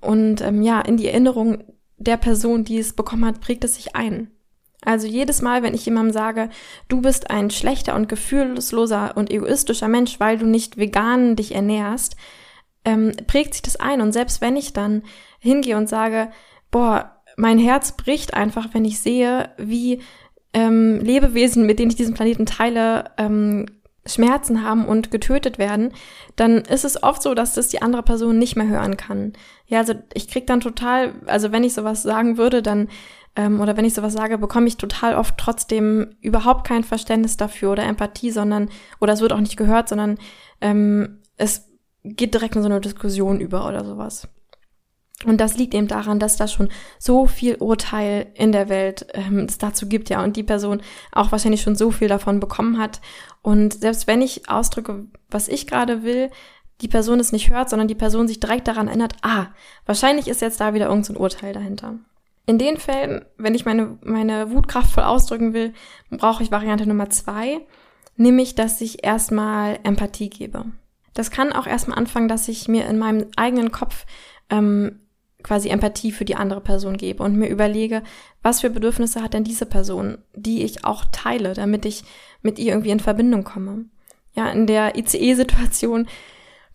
und 0.00 0.40
ähm, 0.40 0.62
ja, 0.62 0.80
in 0.80 0.96
die 0.96 1.08
Erinnerung 1.08 1.64
der 1.98 2.16
Person, 2.16 2.64
die 2.64 2.78
es 2.78 2.92
bekommen 2.92 3.24
hat, 3.24 3.40
prägt 3.40 3.64
es 3.64 3.74
sich 3.74 3.96
ein. 3.96 4.30
Also 4.82 5.06
jedes 5.06 5.42
Mal, 5.42 5.62
wenn 5.62 5.74
ich 5.74 5.84
jemandem 5.84 6.12
sage, 6.12 6.50
du 6.88 7.00
bist 7.00 7.30
ein 7.30 7.50
schlechter 7.50 7.94
und 7.96 8.08
gefühlsloser 8.08 9.16
und 9.16 9.30
egoistischer 9.30 9.88
Mensch, 9.88 10.20
weil 10.20 10.38
du 10.38 10.46
nicht 10.46 10.76
vegan 10.76 11.34
dich 11.34 11.54
ernährst, 11.54 12.16
ähm, 12.88 13.12
prägt 13.26 13.52
sich 13.52 13.62
das 13.62 13.76
ein. 13.76 14.00
Und 14.00 14.12
selbst 14.12 14.40
wenn 14.40 14.56
ich 14.56 14.72
dann 14.72 15.02
hingehe 15.38 15.76
und 15.76 15.88
sage, 15.88 16.30
boah, 16.70 17.16
mein 17.36 17.58
Herz 17.58 17.92
bricht 17.92 18.32
einfach, 18.32 18.68
wenn 18.72 18.86
ich 18.86 19.00
sehe, 19.00 19.50
wie 19.58 20.00
ähm, 20.54 20.98
Lebewesen, 21.00 21.66
mit 21.66 21.78
denen 21.78 21.90
ich 21.90 21.96
diesen 21.96 22.14
Planeten 22.14 22.46
teile, 22.46 23.10
ähm, 23.18 23.66
Schmerzen 24.06 24.64
haben 24.64 24.86
und 24.86 25.10
getötet 25.10 25.58
werden, 25.58 25.92
dann 26.34 26.62
ist 26.62 26.86
es 26.86 27.02
oft 27.02 27.20
so, 27.22 27.34
dass 27.34 27.52
das 27.52 27.68
die 27.68 27.82
andere 27.82 28.02
Person 28.02 28.38
nicht 28.38 28.56
mehr 28.56 28.66
hören 28.66 28.96
kann. 28.96 29.34
Ja, 29.66 29.80
also 29.80 29.92
ich 30.14 30.28
krieg 30.28 30.46
dann 30.46 30.60
total, 30.60 31.12
also 31.26 31.52
wenn 31.52 31.62
ich 31.62 31.74
sowas 31.74 32.02
sagen 32.02 32.38
würde, 32.38 32.62
dann 32.62 32.88
ähm, 33.36 33.60
oder 33.60 33.76
wenn 33.76 33.84
ich 33.84 33.92
sowas 33.92 34.14
sage, 34.14 34.38
bekomme 34.38 34.66
ich 34.66 34.78
total 34.78 35.14
oft 35.14 35.36
trotzdem 35.36 36.16
überhaupt 36.22 36.66
kein 36.66 36.84
Verständnis 36.84 37.36
dafür 37.36 37.72
oder 37.72 37.82
Empathie, 37.82 38.30
sondern 38.30 38.70
oder 38.98 39.12
es 39.12 39.20
wird 39.20 39.34
auch 39.34 39.40
nicht 39.40 39.58
gehört, 39.58 39.90
sondern 39.90 40.16
ähm, 40.62 41.18
es 41.36 41.67
geht 42.04 42.34
direkt 42.34 42.56
in 42.56 42.62
so 42.62 42.68
eine 42.68 42.80
Diskussion 42.80 43.40
über 43.40 43.68
oder 43.68 43.84
sowas. 43.84 44.28
Und 45.24 45.40
das 45.40 45.56
liegt 45.56 45.74
eben 45.74 45.88
daran, 45.88 46.20
dass 46.20 46.36
da 46.36 46.46
schon 46.46 46.68
so 47.00 47.26
viel 47.26 47.56
Urteil 47.56 48.30
in 48.34 48.52
der 48.52 48.68
Welt 48.68 49.06
ähm, 49.14 49.46
es 49.48 49.58
dazu 49.58 49.88
gibt, 49.88 50.10
ja, 50.10 50.22
und 50.22 50.36
die 50.36 50.44
Person 50.44 50.80
auch 51.10 51.32
wahrscheinlich 51.32 51.60
schon 51.60 51.74
so 51.74 51.90
viel 51.90 52.06
davon 52.06 52.38
bekommen 52.38 52.78
hat. 52.78 53.00
Und 53.42 53.74
selbst 53.74 54.06
wenn 54.06 54.22
ich 54.22 54.48
ausdrücke, 54.48 55.06
was 55.28 55.48
ich 55.48 55.66
gerade 55.66 56.04
will, 56.04 56.30
die 56.80 56.88
Person 56.88 57.18
es 57.18 57.32
nicht 57.32 57.50
hört, 57.50 57.68
sondern 57.68 57.88
die 57.88 57.96
Person 57.96 58.28
sich 58.28 58.38
direkt 58.38 58.68
daran 58.68 58.86
erinnert, 58.86 59.14
ah, 59.22 59.46
wahrscheinlich 59.86 60.28
ist 60.28 60.40
jetzt 60.40 60.60
da 60.60 60.72
wieder 60.72 60.86
irgendein 60.86 61.16
so 61.16 61.20
Urteil 61.20 61.52
dahinter. 61.52 61.94
In 62.46 62.58
den 62.58 62.76
Fällen, 62.76 63.24
wenn 63.36 63.56
ich 63.56 63.64
meine, 63.64 63.98
meine 64.02 64.52
Wut 64.52 64.68
kraftvoll 64.68 65.02
ausdrücken 65.02 65.52
will, 65.52 65.74
brauche 66.10 66.44
ich 66.44 66.52
Variante 66.52 66.86
Nummer 66.86 67.10
zwei, 67.10 67.60
nämlich, 68.16 68.54
dass 68.54 68.80
ich 68.80 69.04
erstmal 69.04 69.80
Empathie 69.82 70.30
gebe. 70.30 70.64
Das 71.18 71.32
kann 71.32 71.52
auch 71.52 71.66
erstmal 71.66 71.98
anfangen, 71.98 72.28
dass 72.28 72.46
ich 72.46 72.68
mir 72.68 72.86
in 72.86 72.96
meinem 72.96 73.26
eigenen 73.34 73.72
Kopf 73.72 74.06
ähm, 74.50 75.00
quasi 75.42 75.68
Empathie 75.68 76.12
für 76.12 76.24
die 76.24 76.36
andere 76.36 76.60
Person 76.60 76.96
gebe 76.96 77.24
und 77.24 77.34
mir 77.34 77.48
überlege, 77.48 78.04
was 78.40 78.60
für 78.60 78.70
Bedürfnisse 78.70 79.20
hat 79.20 79.34
denn 79.34 79.42
diese 79.42 79.66
Person, 79.66 80.18
die 80.36 80.62
ich 80.62 80.84
auch 80.84 81.04
teile, 81.10 81.54
damit 81.54 81.86
ich 81.86 82.04
mit 82.40 82.60
ihr 82.60 82.68
irgendwie 82.68 82.90
in 82.90 83.00
Verbindung 83.00 83.42
komme. 83.42 83.86
Ja, 84.34 84.48
in 84.50 84.68
der 84.68 84.96
ICE-Situation 84.96 86.06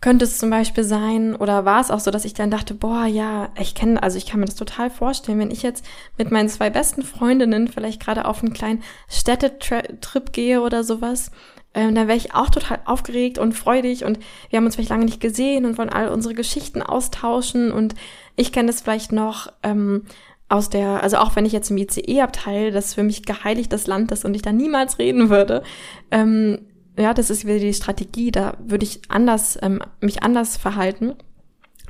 könnte 0.01 0.25
es 0.25 0.39
zum 0.39 0.49
Beispiel 0.49 0.83
sein, 0.83 1.37
oder 1.37 1.63
war 1.63 1.79
es 1.79 1.89
auch 1.89 2.01
so, 2.01 2.11
dass 2.11 2.25
ich 2.25 2.33
dann 2.33 2.51
dachte, 2.51 2.73
boah, 2.73 3.05
ja, 3.05 3.49
ich 3.57 3.75
kenne, 3.75 4.03
also 4.03 4.17
ich 4.17 4.25
kann 4.25 4.41
mir 4.41 4.45
das 4.45 4.55
total 4.55 4.89
vorstellen, 4.89 5.39
wenn 5.39 5.51
ich 5.51 5.63
jetzt 5.63 5.85
mit 6.17 6.31
meinen 6.31 6.49
zwei 6.49 6.69
besten 6.69 7.03
Freundinnen 7.03 7.69
vielleicht 7.69 8.01
gerade 8.01 8.25
auf 8.25 8.43
einen 8.43 8.51
kleinen 8.51 8.83
Städtetrip 9.07 10.33
gehe 10.33 10.59
oder 10.59 10.83
sowas, 10.83 11.31
ähm, 11.73 11.95
dann 11.95 12.07
wäre 12.07 12.17
ich 12.17 12.33
auch 12.33 12.49
total 12.49 12.79
aufgeregt 12.85 13.37
und 13.37 13.53
freudig 13.53 14.05
und 14.05 14.19
wir 14.49 14.57
haben 14.57 14.65
uns 14.65 14.75
vielleicht 14.75 14.91
lange 14.91 15.05
nicht 15.05 15.19
gesehen 15.19 15.65
und 15.65 15.77
wollen 15.77 15.89
all 15.89 16.09
unsere 16.09 16.33
Geschichten 16.33 16.81
austauschen 16.81 17.71
und 17.71 17.95
ich 18.35 18.51
kenne 18.51 18.67
das 18.67 18.81
vielleicht 18.81 19.11
noch 19.11 19.51
ähm, 19.63 20.03
aus 20.49 20.69
der, 20.69 21.01
also 21.01 21.17
auch 21.17 21.35
wenn 21.35 21.45
ich 21.45 21.51
jetzt 21.51 21.71
im 21.71 21.77
ICE-Abteil, 21.77 22.71
das 22.71 22.93
für 22.93 23.03
mich 23.03 23.23
geheiligt 23.23 23.73
das 23.73 23.87
Land 23.87 24.11
ist 24.11 24.23
und 24.23 24.35
ich 24.35 24.41
da 24.41 24.51
niemals 24.51 24.99
reden 24.99 25.29
würde, 25.29 25.63
ähm, 26.11 26.59
ja, 26.97 27.13
das 27.13 27.31
ist 27.31 27.45
wieder 27.45 27.59
die 27.59 27.73
Strategie, 27.73 28.29
da 28.29 28.55
würde 28.59 28.85
ich 28.85 29.01
anders, 29.09 29.57
ähm, 29.61 29.81
mich 29.99 30.21
anders 30.21 30.57
verhalten. 30.57 31.15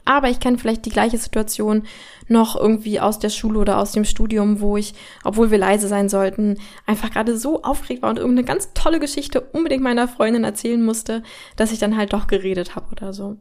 Aber 0.06 0.30
ich 0.30 0.40
kenne 0.40 0.58
vielleicht 0.58 0.86
die 0.86 0.90
gleiche 0.90 1.18
Situation 1.18 1.84
noch 2.28 2.56
irgendwie 2.56 3.00
aus 3.00 3.20
der 3.20 3.30
Schule 3.30 3.60
oder 3.60 3.78
aus 3.78 3.92
dem 3.92 4.06
Studium, 4.06 4.60
wo 4.60 4.78
ich, 4.78 4.94
obwohl 5.24 5.52
wir 5.52 5.58
leise 5.58 5.88
sein 5.88 6.10
sollten, 6.10 6.58
einfach 6.86 7.12
gerade 7.12 7.38
so 7.38 7.64
aufgeregt 7.64 8.02
war 8.02 8.10
und 8.10 8.20
irgendeine 8.20 8.46
ganz 8.46 8.74
tolle 8.74 9.00
Geschichte 9.00 9.42
unbedingt 9.42 9.84
meiner 9.84 10.08
Freundin 10.08 10.44
erzählen 10.44 10.84
musste, 10.84 11.24
dass 11.56 11.72
ich 11.72 11.80
dann 11.80 11.98
halt 11.98 12.14
doch 12.14 12.28
geredet 12.28 12.76
habe 12.76 12.88
oder 12.92 13.14
so. 13.14 13.38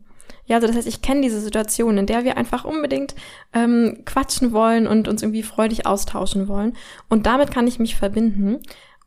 Ja, 0.47 0.57
also 0.57 0.67
das 0.67 0.77
heißt, 0.77 0.89
ich 0.89 1.03
kenne 1.03 1.21
diese 1.21 1.41
Situation, 1.41 1.99
in 1.99 2.07
der 2.07 2.25
wir 2.25 2.37
einfach 2.37 2.65
unbedingt 2.65 3.15
ähm, 3.53 4.03
quatschen 4.05 4.53
wollen 4.53 4.87
und 4.87 5.09
uns 5.09 5.23
irgendwie 5.23 5.43
freudig 5.43 5.87
austauschen 5.87 6.49
wollen. 6.49 6.77
Und 7.09 7.27
damit 7.27 7.53
kann 7.53 7.67
ich 7.67 7.79
mich 7.79 7.97
verbinden. 7.97 8.59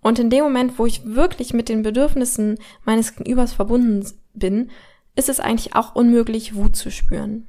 Und 0.02 0.20
in 0.20 0.30
dem 0.30 0.44
Moment, 0.44 0.80
wo 0.80 0.86
ich 0.86 1.06
wirklich 1.06 1.54
mit 1.54 1.68
den 1.68 1.82
Bedürfnissen 1.84 2.58
meines 2.86 3.16
Gegenübers 3.16 3.54
verbunden 3.54 4.06
bin, 4.34 4.70
ist 5.16 5.30
es 5.30 5.40
eigentlich 5.40 5.76
auch 5.76 5.96
unmöglich, 5.96 6.56
Wut 6.56 6.76
zu 6.76 6.92
spüren. 6.92 7.48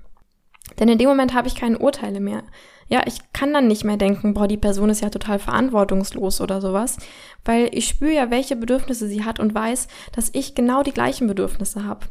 Denn 0.79 0.88
in 0.88 0.98
dem 0.98 1.09
Moment 1.09 1.35
habe 1.35 1.48
ich 1.48 1.55
keine 1.55 1.79
Urteile 1.79 2.20
mehr. 2.20 2.42
Ja, 2.88 3.02
ich 3.07 3.33
kann 3.33 3.52
dann 3.52 3.66
nicht 3.66 3.85
mehr 3.85 3.96
denken, 3.96 4.35
boah, 4.35 4.46
die 4.46 4.57
Person 4.57 4.90
ist 4.90 5.02
ja 5.02 5.11
total 5.11 5.38
verantwortungslos 5.38 6.40
oder 6.40 6.61
sowas, 6.61 6.98
weil 7.44 7.68
ich 7.72 7.88
spüre 7.88 8.12
ja, 8.12 8.31
welche 8.31 8.55
Bedürfnisse 8.55 9.09
sie 9.09 9.24
hat 9.24 9.40
und 9.40 9.55
weiß, 9.55 9.88
dass 10.12 10.31
ich 10.33 10.55
genau 10.55 10.83
die 10.83 10.92
gleichen 10.92 11.26
Bedürfnisse 11.26 11.85
habe. 11.85 12.07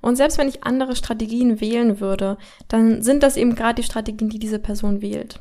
Und 0.00 0.16
selbst 0.16 0.38
wenn 0.38 0.48
ich 0.48 0.64
andere 0.64 0.96
Strategien 0.96 1.60
wählen 1.60 2.00
würde, 2.00 2.38
dann 2.68 3.02
sind 3.02 3.22
das 3.22 3.36
eben 3.36 3.54
gerade 3.54 3.80
die 3.80 3.86
Strategien, 3.86 4.28
die 4.28 4.38
diese 4.38 4.58
Person 4.58 5.00
wählt, 5.00 5.40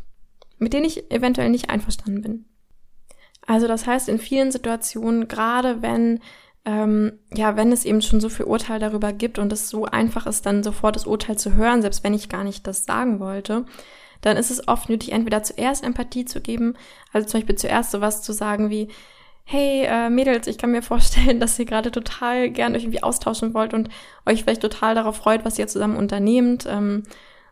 mit 0.59 0.73
denen 0.73 0.85
ich 0.85 1.11
eventuell 1.11 1.49
nicht 1.49 1.69
einverstanden 1.69 2.21
bin. 2.21 2.45
Also 3.47 3.67
das 3.67 3.85
heißt, 3.85 4.09
in 4.09 4.19
vielen 4.19 4.51
Situationen, 4.51 5.27
gerade 5.27 5.81
wenn 5.81 6.19
ähm, 6.65 7.19
ja, 7.33 7.55
wenn 7.55 7.71
es 7.71 7.85
eben 7.85 8.01
schon 8.01 8.19
so 8.19 8.29
viel 8.29 8.45
Urteil 8.45 8.79
darüber 8.79 9.13
gibt 9.13 9.37
und 9.37 9.53
es 9.53 9.69
so 9.69 9.85
einfach 9.85 10.25
ist, 10.25 10.45
dann 10.45 10.63
sofort 10.63 10.95
das 10.95 11.05
Urteil 11.05 11.37
zu 11.37 11.53
hören, 11.53 11.81
selbst 11.81 12.03
wenn 12.03 12.13
ich 12.13 12.29
gar 12.29 12.43
nicht 12.43 12.65
das 12.65 12.85
sagen 12.85 13.19
wollte, 13.19 13.65
dann 14.21 14.37
ist 14.37 14.49
es 14.49 14.67
oft 14.67 14.89
nötig, 14.89 15.11
entweder 15.11 15.43
zuerst 15.43 15.83
Empathie 15.83 16.25
zu 16.25 16.41
geben, 16.41 16.75
also 17.13 17.27
zum 17.27 17.39
Beispiel 17.39 17.55
zuerst 17.55 17.91
sowas 17.91 18.23
zu 18.23 18.33
sagen 18.33 18.71
wie, 18.71 18.87
hey 19.43 19.85
äh, 19.85 20.09
Mädels, 20.09 20.47
ich 20.47 20.57
kann 20.57 20.71
mir 20.71 20.81
vorstellen, 20.81 21.39
dass 21.39 21.59
ihr 21.59 21.65
gerade 21.65 21.91
total 21.91 22.49
gern 22.49 22.75
euch 22.75 22.83
irgendwie 22.83 23.03
austauschen 23.03 23.53
wollt 23.53 23.73
und 23.73 23.89
euch 24.25 24.43
vielleicht 24.43 24.61
total 24.61 24.95
darauf 24.95 25.17
freut, 25.17 25.45
was 25.45 25.59
ihr 25.59 25.67
zusammen 25.67 25.97
unternehmt. 25.97 26.65
Ähm, 26.67 27.03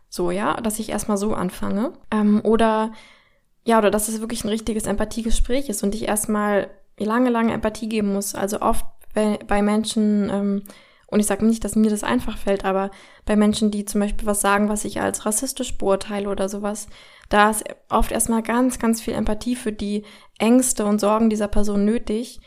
so, 0.08 0.30
ja, 0.30 0.54
dass 0.60 0.78
ich 0.78 0.90
erstmal 0.90 1.16
so 1.16 1.34
anfange. 1.34 1.92
Ähm, 2.10 2.40
oder 2.44 2.92
ja, 3.64 3.78
oder 3.78 3.90
dass 3.90 4.08
es 4.08 4.20
wirklich 4.20 4.44
ein 4.44 4.48
richtiges 4.50 4.86
Empathiegespräch 4.86 5.68
ist 5.68 5.82
und 5.82 5.94
ich 5.94 6.06
erstmal 6.06 6.68
lange, 6.98 7.30
lange 7.30 7.52
Empathie 7.52 7.88
geben 7.88 8.12
muss. 8.12 8.34
Also 8.34 8.60
oft 8.60 8.84
bei, 9.14 9.38
bei 9.46 9.62
Menschen, 9.62 10.30
ähm, 10.30 10.62
und 11.06 11.20
ich 11.20 11.26
sage 11.26 11.46
nicht, 11.46 11.64
dass 11.64 11.76
mir 11.76 11.90
das 11.90 12.02
einfach 12.02 12.36
fällt, 12.36 12.64
aber 12.64 12.90
bei 13.24 13.36
Menschen, 13.36 13.70
die 13.70 13.84
zum 13.84 14.00
Beispiel 14.00 14.26
was 14.26 14.40
sagen, 14.40 14.68
was 14.68 14.84
ich 14.84 15.00
als 15.00 15.24
rassistisch 15.24 15.78
beurteile 15.78 16.28
oder 16.28 16.48
sowas, 16.48 16.88
da 17.28 17.50
ist 17.50 17.64
oft 17.88 18.12
erstmal 18.12 18.42
ganz, 18.42 18.78
ganz 18.78 19.00
viel 19.00 19.14
Empathie 19.14 19.56
für 19.56 19.72
die 19.72 20.04
Ängste 20.38 20.84
und 20.84 21.00
Sorgen 21.00 21.30
dieser 21.30 21.48
Person 21.48 21.84
nötig, 21.84 22.40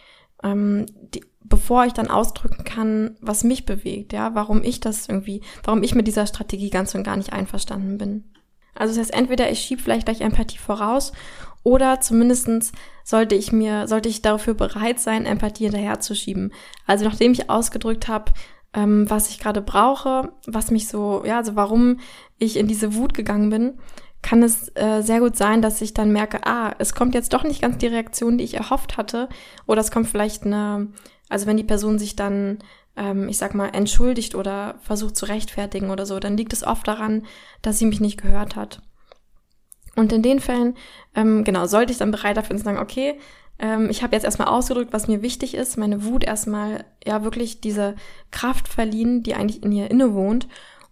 ähm, 0.43 0.85
die, 1.13 1.23
bevor 1.43 1.85
ich 1.85 1.93
dann 1.93 2.09
ausdrücken 2.09 2.63
kann, 2.63 3.15
was 3.21 3.43
mich 3.43 3.65
bewegt, 3.65 4.11
ja, 4.13 4.35
warum 4.35 4.63
ich 4.63 4.79
das 4.79 5.07
irgendwie, 5.07 5.41
warum 5.63 5.81
ich 5.81 5.95
mit 5.95 6.07
dieser 6.07 6.27
Strategie 6.27 6.69
ganz 6.69 6.93
und 6.93 7.03
gar 7.03 7.15
nicht 7.15 7.33
einverstanden 7.33 7.97
bin. 7.97 8.25
Also 8.75 8.93
das 8.93 8.99
heißt, 8.99 9.13
entweder 9.13 9.49
ich 9.49 9.59
schiebe 9.59 9.81
vielleicht 9.81 10.05
gleich 10.05 10.21
Empathie 10.21 10.59
voraus 10.59 11.11
oder 11.67 11.99
zumindestens 11.99 12.71
sollte 13.03 13.35
ich 13.35 13.51
mir, 13.51 13.89
sollte 13.89 14.07
ich 14.07 14.21
dafür 14.21 14.53
bereit 14.53 15.01
sein, 15.01 15.25
Empathie 15.25 15.65
hinterherzuschieben. 15.65 16.53
Also 16.85 17.03
nachdem 17.03 17.33
ich 17.33 17.49
ausgedrückt 17.49 18.07
habe, 18.07 18.31
ähm, 18.73 19.09
was 19.09 19.29
ich 19.29 19.37
gerade 19.37 19.61
brauche, 19.61 20.31
was 20.45 20.71
mich 20.71 20.87
so, 20.87 21.23
ja, 21.25 21.35
also 21.35 21.57
warum 21.57 21.99
ich 22.37 22.55
in 22.55 22.69
diese 22.69 22.95
Wut 22.95 23.13
gegangen 23.13 23.49
bin, 23.49 23.79
kann 24.21 24.43
es 24.43 24.71
äh, 24.75 25.01
sehr 25.01 25.19
gut 25.19 25.35
sein, 25.35 25.61
dass 25.61 25.81
ich 25.81 25.93
dann 25.93 26.13
merke, 26.13 26.47
ah, 26.47 26.73
es 26.77 26.95
kommt 26.95 27.13
jetzt 27.13 27.33
doch 27.33 27.43
nicht 27.43 27.61
ganz 27.61 27.79
die 27.79 27.87
Reaktion, 27.87 28.37
die 28.37 28.45
ich 28.45 28.53
erhofft 28.53 28.95
hatte, 28.95 29.27
oder 29.65 29.81
es 29.81 29.91
kommt 29.91 30.07
vielleicht 30.07 30.45
eine, 30.45 30.87
also 31.27 31.47
wenn 31.47 31.57
die 31.57 31.65
Person 31.65 31.99
sich 31.99 32.15
dann 32.15 32.59
ähm, 32.95 33.27
ich 33.27 33.37
sag 33.37 33.53
mal, 33.55 33.67
entschuldigt 33.73 34.35
oder 34.35 34.75
versucht 34.79 35.17
zu 35.17 35.25
rechtfertigen 35.25 35.89
oder 35.89 36.05
so, 36.05 36.17
dann 36.17 36.37
liegt 36.37 36.53
es 36.53 36.63
oft 36.65 36.87
daran, 36.87 37.25
dass 37.61 37.77
sie 37.77 37.85
mich 37.85 37.99
nicht 37.99 38.21
gehört 38.21 38.55
hat. 38.55 38.81
Und 39.97 40.13
in 40.13 40.21
den 40.21 40.39
Fällen, 40.39 40.75
ähm, 41.15 41.43
genau, 41.43 41.65
sollte 41.65 41.91
ich 41.91 41.97
dann 41.97 42.11
bereit 42.11 42.37
dafür 42.37 42.55
zu 42.55 42.63
sagen, 42.63 42.77
okay, 42.77 43.19
ähm, 43.57 43.89
ich 43.89 44.03
habe 44.03 44.15
jetzt 44.15 44.25
erstmal 44.25 44.47
ausgedrückt, 44.47 44.93
was 44.93 45.07
mir 45.07 45.23
wichtig 45.23 45.55
ist, 45.55 45.75
meine 45.75 46.05
Wut 46.05 46.23
erstmal, 46.23 46.85
ja, 47.03 47.23
wirklich 47.23 47.61
diese 47.61 47.95
Kraft 48.29 48.67
verliehen, 48.67 49.23
die 49.23 49.33
eigentlich 49.33 49.63
in 49.63 49.71
ihr 49.71 49.89
inne 49.89 50.13
wohnt. 50.13 50.47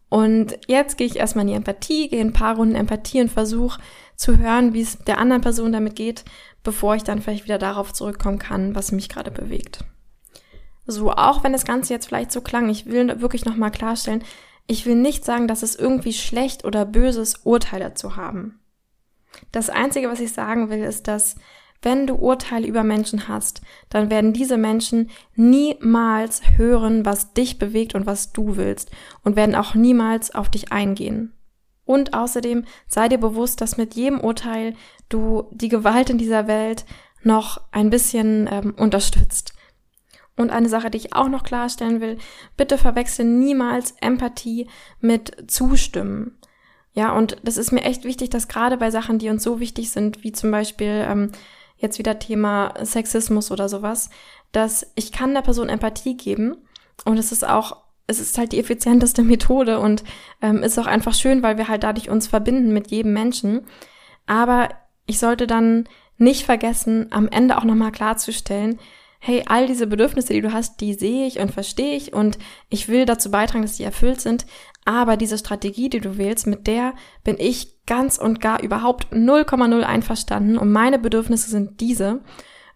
Und 0.09 0.57
jetzt 0.67 0.97
gehe 0.97 1.05
ich 1.05 1.17
erstmal 1.17 1.43
in 1.43 1.49
die 1.49 1.57
Empathie, 1.57 2.09
gehe 2.09 2.21
ein 2.21 2.33
paar 2.33 2.55
Runden 2.55 2.73
Empathie 2.73 3.21
und 3.21 3.31
versuche 3.31 3.79
zu 4.15 4.37
hören, 4.37 4.73
wie 4.73 4.81
es 4.81 4.97
der 4.97 5.19
anderen 5.19 5.43
Person 5.43 5.71
damit 5.71 5.95
geht, 5.95 6.25
bevor 6.63 6.95
ich 6.95 7.03
dann 7.03 7.21
vielleicht 7.21 7.43
wieder 7.43 7.59
darauf 7.59 7.93
zurückkommen 7.93 8.39
kann, 8.39 8.73
was 8.73 8.91
mich 8.91 9.07
gerade 9.07 9.29
bewegt. 9.29 9.83
So, 10.87 11.11
auch 11.11 11.43
wenn 11.43 11.53
das 11.53 11.65
Ganze 11.65 11.93
jetzt 11.93 12.07
vielleicht 12.07 12.31
so 12.31 12.41
klang, 12.41 12.69
ich 12.69 12.87
will 12.87 13.21
wirklich 13.21 13.45
nochmal 13.45 13.71
klarstellen, 13.71 14.23
ich 14.65 14.87
will 14.87 14.95
nicht 14.95 15.25
sagen, 15.25 15.47
dass 15.47 15.61
es 15.61 15.75
irgendwie 15.75 16.13
schlecht 16.13 16.65
oder 16.65 16.85
böses 16.85 17.41
Urteile 17.43 17.93
zu 17.93 18.15
haben. 18.15 18.59
Das 19.51 19.69
Einzige, 19.69 20.09
was 20.09 20.19
ich 20.19 20.31
sagen 20.31 20.69
will, 20.69 20.83
ist, 20.83 21.07
dass 21.07 21.35
wenn 21.81 22.07
du 22.07 22.15
Urteile 22.15 22.67
über 22.67 22.83
Menschen 22.83 23.27
hast, 23.27 23.61
dann 23.89 24.09
werden 24.09 24.33
diese 24.33 24.57
Menschen 24.57 25.11
niemals 25.35 26.41
hören, 26.57 27.05
was 27.05 27.33
dich 27.33 27.59
bewegt 27.59 27.93
und 27.93 28.05
was 28.05 28.33
du 28.33 28.57
willst 28.57 28.91
und 29.23 29.35
werden 29.35 29.55
auch 29.55 29.75
niemals 29.75 30.33
auf 30.33 30.49
dich 30.49 30.71
eingehen. 30.71 31.33
Und 31.85 32.15
außerdem 32.15 32.65
sei 32.87 33.07
dir 33.07 33.19
bewusst, 33.19 33.61
dass 33.61 33.77
mit 33.77 33.93
jedem 33.93 34.19
Urteil 34.19 34.73
du 35.09 35.47
die 35.51 35.69
Gewalt 35.69 36.09
in 36.09 36.17
dieser 36.17 36.47
Welt 36.47 36.85
noch 37.21 37.61
ein 37.71 37.91
bisschen 37.91 38.49
ähm, 38.51 38.73
unterstützt. 38.75 39.53
Und 40.35 40.49
eine 40.51 40.67
Sache, 40.67 40.89
die 40.89 40.97
ich 40.97 41.13
auch 41.13 41.29
noch 41.29 41.43
klarstellen 41.43 42.01
will, 42.01 42.17
bitte 42.57 42.77
verwechsel 42.77 43.25
niemals 43.25 43.93
Empathie 44.01 44.67
mit 44.99 45.49
Zustimmen. 45.49 46.37
Ja, 46.95 47.11
und 47.11 47.35
das 47.43 47.57
ist 47.57 47.71
mir 47.71 47.83
echt 47.83 48.05
wichtig, 48.05 48.29
dass 48.29 48.47
gerade 48.47 48.77
bei 48.77 48.89
Sachen, 48.89 49.19
die 49.19 49.29
uns 49.29 49.43
so 49.43 49.59
wichtig 49.59 49.91
sind, 49.91 50.23
wie 50.23 50.31
zum 50.31 50.49
Beispiel 50.49 51.05
ähm, 51.07 51.31
jetzt 51.77 51.99
wieder 51.99 52.19
Thema 52.19 52.73
Sexismus 52.81 53.51
oder 53.51 53.67
sowas, 53.67 54.09
dass 54.53 54.91
ich 54.95 55.11
kann 55.11 55.33
der 55.33 55.41
Person 55.41 55.67
Empathie 55.67 56.15
geben 56.15 56.55
und 57.03 57.17
es 57.17 57.33
ist 57.33 57.45
auch, 57.45 57.83
es 58.07 58.21
ist 58.21 58.37
halt 58.37 58.53
die 58.53 58.59
effizienteste 58.59 59.23
Methode 59.23 59.79
und 59.79 60.05
ähm, 60.41 60.63
ist 60.63 60.79
auch 60.79 60.87
einfach 60.87 61.13
schön, 61.13 61.43
weil 61.43 61.57
wir 61.57 61.67
halt 61.67 61.83
dadurch 61.83 62.09
uns 62.09 62.27
verbinden 62.27 62.71
mit 62.71 62.87
jedem 62.87 63.11
Menschen. 63.11 63.67
Aber 64.25 64.69
ich 65.05 65.19
sollte 65.19 65.47
dann 65.47 65.89
nicht 66.17 66.45
vergessen, 66.45 67.07
am 67.11 67.27
Ende 67.27 67.57
auch 67.57 67.65
nochmal 67.65 67.91
klarzustellen, 67.91 68.79
hey, 69.19 69.43
all 69.47 69.67
diese 69.67 69.87
Bedürfnisse, 69.87 70.33
die 70.33 70.41
du 70.41 70.53
hast, 70.53 70.79
die 70.81 70.93
sehe 70.93 71.25
ich 71.25 71.39
und 71.39 71.51
verstehe 71.51 71.97
ich 71.97 72.13
und 72.13 72.37
ich 72.69 72.87
will 72.87 73.05
dazu 73.05 73.31
beitragen, 73.31 73.63
dass 73.63 73.77
die 73.77 73.83
erfüllt 73.83 74.21
sind. 74.21 74.45
Aber 74.85 75.17
diese 75.17 75.37
Strategie, 75.39 75.89
die 75.89 75.99
du 75.99 76.17
wählst, 76.17 76.45
mit 76.45 76.67
der 76.67 76.93
bin 77.23 77.37
ich 77.39 77.83
ganz 77.87 78.17
und 78.19 78.39
gar 78.39 78.61
überhaupt 78.61 79.11
0,0 79.11 79.81
einverstanden 79.81 80.57
und 80.57 80.71
meine 80.71 80.99
Bedürfnisse 80.99 81.49
sind 81.49 81.81
diese. 81.81 82.21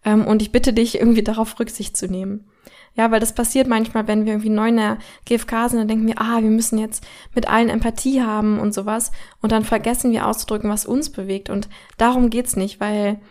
Ähm, 0.03 0.25
und 0.25 0.41
ich 0.41 0.51
bitte 0.51 0.73
dich, 0.73 0.99
irgendwie 0.99 1.23
darauf 1.23 1.59
Rücksicht 1.59 1.95
zu 1.95 2.07
nehmen. 2.07 2.49
Ja, 2.95 3.11
weil 3.11 3.19
das 3.19 3.35
passiert 3.35 3.67
manchmal, 3.67 4.07
wenn 4.07 4.25
wir 4.25 4.33
irgendwie 4.33 4.49
neu 4.49 4.69
in 4.69 4.77
der 4.77 4.97
GfK 5.25 5.69
sind, 5.69 5.79
dann 5.79 5.87
denken 5.87 6.07
wir, 6.07 6.19
ah, 6.19 6.41
wir 6.41 6.49
müssen 6.49 6.79
jetzt 6.79 7.05
mit 7.35 7.47
allen 7.47 7.69
Empathie 7.69 8.21
haben 8.21 8.59
und 8.59 8.73
sowas. 8.73 9.11
Und 9.41 9.51
dann 9.51 9.63
vergessen 9.63 10.11
wir 10.11 10.27
auszudrücken, 10.27 10.69
was 10.69 10.85
uns 10.87 11.11
bewegt. 11.11 11.49
Und 11.49 11.69
darum 11.97 12.29
geht's 12.29 12.55
nicht, 12.55 12.79
weil, 12.79 13.21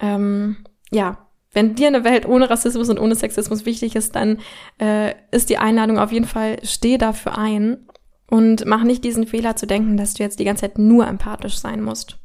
ähm, 0.00 0.58
ja, 0.90 1.26
wenn 1.52 1.74
dir 1.74 1.88
eine 1.88 2.04
Welt 2.04 2.26
ohne 2.26 2.48
Rassismus 2.48 2.90
und 2.90 2.98
ohne 2.98 3.14
Sexismus 3.14 3.66
wichtig 3.66 3.96
ist, 3.96 4.14
dann 4.16 4.38
äh, 4.78 5.14
ist 5.30 5.50
die 5.50 5.58
Einladung 5.58 5.98
auf 5.98 6.12
jeden 6.12 6.26
Fall, 6.26 6.58
steh 6.62 6.98
dafür 6.98 7.36
ein 7.36 7.88
und 8.32 8.64
mach 8.64 8.82
nicht 8.82 9.04
diesen 9.04 9.26
Fehler 9.26 9.56
zu 9.56 9.66
denken, 9.66 9.98
dass 9.98 10.14
du 10.14 10.22
jetzt 10.22 10.38
die 10.38 10.46
ganze 10.46 10.62
Zeit 10.62 10.78
nur 10.78 11.06
empathisch 11.06 11.58
sein 11.58 11.82
musst. 11.82 12.16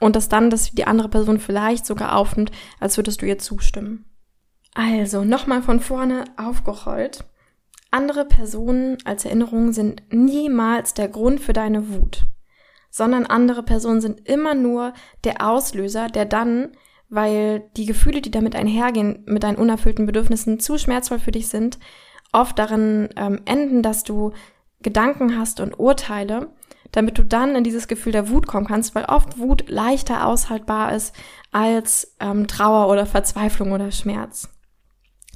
Und 0.00 0.16
dass 0.16 0.30
dann 0.30 0.48
dass 0.48 0.70
die 0.70 0.86
andere 0.86 1.10
Person 1.10 1.38
vielleicht 1.38 1.84
sogar 1.84 2.16
aufnimmt, 2.16 2.50
als 2.80 2.96
würdest 2.96 3.20
du 3.20 3.26
ihr 3.26 3.36
zustimmen. 3.36 4.06
Also, 4.72 5.24
nochmal 5.24 5.60
von 5.60 5.80
vorne 5.80 6.24
aufgerollt. 6.38 7.26
Andere 7.90 8.24
Personen 8.24 8.96
als 9.04 9.26
Erinnerung 9.26 9.72
sind 9.72 10.02
niemals 10.10 10.94
der 10.94 11.08
Grund 11.08 11.38
für 11.38 11.52
deine 11.52 11.90
Wut, 11.90 12.22
sondern 12.88 13.26
andere 13.26 13.62
Personen 13.62 14.00
sind 14.00 14.26
immer 14.26 14.54
nur 14.54 14.94
der 15.24 15.46
Auslöser, 15.46 16.06
der 16.08 16.24
dann 16.24 16.72
weil 17.10 17.68
die 17.76 17.84
Gefühle, 17.84 18.22
die 18.22 18.30
damit 18.30 18.56
einhergehen, 18.56 19.22
mit 19.26 19.42
deinen 19.42 19.58
unerfüllten 19.58 20.06
Bedürfnissen 20.06 20.60
zu 20.60 20.78
schmerzvoll 20.78 21.18
für 21.18 21.30
dich 21.30 21.48
sind, 21.48 21.78
oft 22.32 22.58
darin 22.58 23.10
ähm, 23.16 23.42
enden, 23.44 23.82
dass 23.82 24.02
du 24.02 24.32
Gedanken 24.82 25.38
hast 25.38 25.60
und 25.60 25.78
Urteile, 25.78 26.50
damit 26.92 27.18
du 27.18 27.24
dann 27.24 27.56
in 27.56 27.64
dieses 27.64 27.88
Gefühl 27.88 28.12
der 28.12 28.28
Wut 28.28 28.46
kommen 28.46 28.66
kannst, 28.66 28.94
weil 28.94 29.04
oft 29.06 29.38
Wut 29.38 29.68
leichter 29.68 30.26
aushaltbar 30.26 30.94
ist 30.94 31.14
als 31.50 32.14
ähm, 32.20 32.46
Trauer 32.46 32.88
oder 32.88 33.06
Verzweiflung 33.06 33.72
oder 33.72 33.90
Schmerz. 33.90 34.48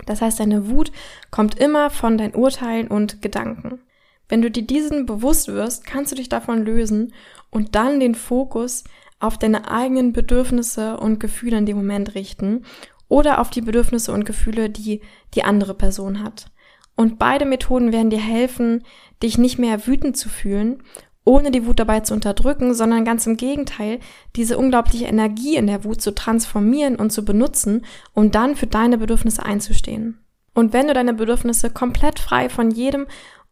Das 0.05 0.21
heißt, 0.21 0.39
deine 0.39 0.69
Wut 0.69 0.93
kommt 1.31 1.59
immer 1.59 1.89
von 1.89 2.19
deinen 2.19 2.35
Urteilen 2.35 2.89
und 2.89 3.23
Gedanken. 3.23 3.81
Wenn 4.29 4.43
du 4.43 4.51
dir 4.51 4.67
diesen 4.67 5.07
bewusst 5.07 5.49
wirst, 5.49 5.87
kannst 5.87 6.13
du 6.13 6.17
dich 6.17 6.29
davon 6.29 6.65
lösen 6.65 7.15
und 7.51 7.75
dann 7.75 8.01
den 8.01 8.15
Fokus 8.15 8.85
auf 9.19 9.39
deine 9.39 9.71
eigenen 9.71 10.13
Bedürfnisse 10.13 10.99
und 10.99 11.21
Gefühle 11.21 11.59
in 11.59 11.67
dem 11.67 11.77
Moment 11.77 12.15
richten 12.15 12.65
oder 13.09 13.41
auf 13.41 13.51
die 13.51 13.63
Bedürfnisse 13.63 14.13
und 14.13 14.25
Gefühle, 14.25 14.69
die 14.69 15.01
die 15.35 15.45
andere 15.45 15.75
Person 15.75 16.23
hat. 16.23 16.51
Und 16.97 17.19
beide 17.19 17.45
Methoden 17.45 17.93
werden 17.93 18.11
dir 18.11 18.21
helfen, 18.21 18.83
dich 19.23 19.39
nicht 19.39 19.59
mehr 19.59 19.87
wütend 19.87 20.17
zu 20.17 20.29
fühlen, 20.29 20.83
ohne 21.25 21.51
die 21.51 21.67
Wut 21.67 21.79
dabei 21.79 22.01
zu 22.01 22.15
unterdrücken, 22.15 22.73
sondern 22.73 23.05
ganz 23.05 23.27
im 23.27 23.37
Gegenteil, 23.37 23.99
diese 24.37 24.57
unglaubliche 24.57 25.07
Energie 25.07 25.57
in 25.57 25.67
der 25.67 25.85
Wut 25.85 26.01
zu 26.01 26.15
transformieren 26.15 26.97
und 26.97 27.11
zu 27.11 27.25
benutzen, 27.25 27.85
um 28.15 28.31
dann 28.31 28.57
für 28.57 28.67
deine 28.67 28.97
Bedürfnisse 28.97 29.45
einzustehen. 29.45 30.19
Und 30.55 30.73
wenn 30.73 30.87
du 30.87 30.95
deine 30.95 31.13
Bedürfnisse 31.13 31.69
komplett 31.69 32.19
frei 32.19 32.49
von 32.49 32.71
jedem 32.71 33.07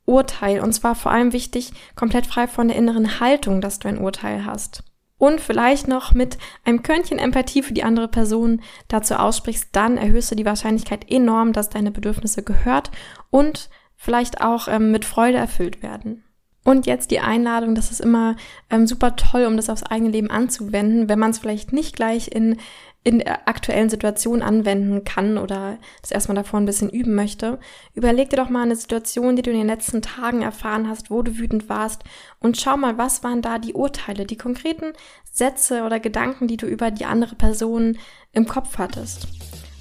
Urteil, 0.07 0.61
und 0.61 0.73
zwar 0.73 0.95
vor 0.95 1.13
allem 1.13 1.33
wichtig, 1.33 1.73
komplett 1.97 2.27
frei 2.27 2.47
von 2.47 2.69
der 2.69 2.77
inneren 2.77 3.21
Haltung, 3.21 3.61
dass 3.61 3.79
du 3.79 3.89
ein 3.89 3.99
Urteil 3.99 4.47
hast, 4.47 4.85
und 5.25 5.41
vielleicht 5.41 5.89
noch 5.89 6.13
mit 6.13 6.37
einem 6.65 6.83
Körnchen 6.83 7.19
Empathie 7.19 7.63
für 7.63 7.73
die 7.73 7.83
andere 7.83 8.09
Person 8.09 8.61
dazu 8.89 9.15
aussprichst, 9.15 9.69
dann 9.73 9.97
erhöhst 9.97 10.31
du 10.31 10.35
die 10.35 10.45
Wahrscheinlichkeit 10.45 11.11
enorm, 11.11 11.55
dass 11.55 11.71
deine 11.71 11.91
Bedürfnisse 11.91 12.43
gehört 12.43 12.91
und 13.31 13.71
vielleicht 13.97 14.43
auch 14.43 14.69
ähm, 14.69 14.91
mit 14.91 15.07
Freude 15.07 15.39
erfüllt 15.39 15.83
werden. 15.83 16.25
Und 16.65 16.87
jetzt 16.87 17.11
die 17.11 17.21
Einladung, 17.21 17.75
das 17.75 17.91
ist 17.91 18.01
immer 18.01 18.37
ähm, 18.71 18.87
super 18.87 19.17
toll, 19.17 19.45
um 19.45 19.57
das 19.57 19.69
aufs 19.69 19.83
eigene 19.83 20.11
Leben 20.11 20.31
anzuwenden, 20.31 21.09
wenn 21.09 21.19
man 21.19 21.31
es 21.31 21.39
vielleicht 21.39 21.73
nicht 21.73 21.95
gleich 21.95 22.29
in 22.33 22.57
in 23.05 23.19
der 23.19 23.47
aktuellen 23.47 23.91
Situation 23.91 24.43
anwenden 24.43 25.05
kann 25.05 25.37
oder 25.37 25.77
das 26.01 26.11
erstmal 26.11 26.37
davor 26.37 26.59
ein 26.59 26.67
bisschen 26.67 26.89
üben 26.89 27.15
möchte, 27.15 27.59
überleg 27.95 28.31
dir 28.31 28.39
doch 28.39 28.49
mal 28.49 28.63
eine 28.63 28.77
Situation, 28.77 29.37
die 29.37 29.43
du 29.43 29.51
in 29.51 29.59
den 29.59 29.67
letzten 29.67 30.01
Tagen 30.01 30.41
erfahren 30.41 30.89
hast, 30.89 31.11
wo 31.11 31.21
du 31.23 31.37
wütend 31.37 31.69
warst 31.69 32.03
und 32.41 32.59
schau 32.59 32.79
mal, 32.79 32.97
was 32.97 33.23
waren 33.23 33.43
da 33.43 33.59
die 33.59 33.75
Urteile, 33.75 34.25
die 34.25 34.39
konkreten 34.39 34.95
Sätze 35.31 35.83
oder 35.83 36.01
Gedanken, 36.01 36.49
die 36.49 36.57
du 36.57 36.67
über 36.67 36.91
die 36.91 37.05
andere 37.05 37.35
Person 37.35 37.99
im 38.33 38.49
Kopf 38.49 38.79
hattest. 38.79 39.29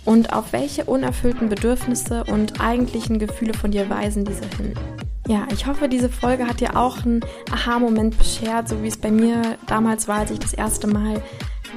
Und 0.03 0.33
auf 0.33 0.51
welche 0.51 0.83
unerfüllten 0.83 1.47
Bedürfnisse 1.47 2.25
und 2.25 2.59
eigentlichen 2.59 3.19
Gefühle 3.19 3.53
von 3.53 3.71
dir 3.71 3.89
weisen 3.89 4.25
diese 4.25 4.45
hin? 4.57 4.73
Ja, 5.27 5.47
ich 5.53 5.65
hoffe, 5.65 5.87
diese 5.87 6.09
Folge 6.09 6.47
hat 6.47 6.59
dir 6.59 6.75
auch 6.75 7.05
einen 7.05 7.21
Aha-Moment 7.49 8.17
beschert, 8.17 8.67
so 8.67 8.83
wie 8.83 8.89
es 8.89 8.97
bei 8.97 9.09
mir 9.09 9.57
damals 9.67 10.07
war, 10.09 10.19
als 10.19 10.31
ich 10.31 10.39
das 10.39 10.53
erste 10.53 10.87
Mal 10.87 11.21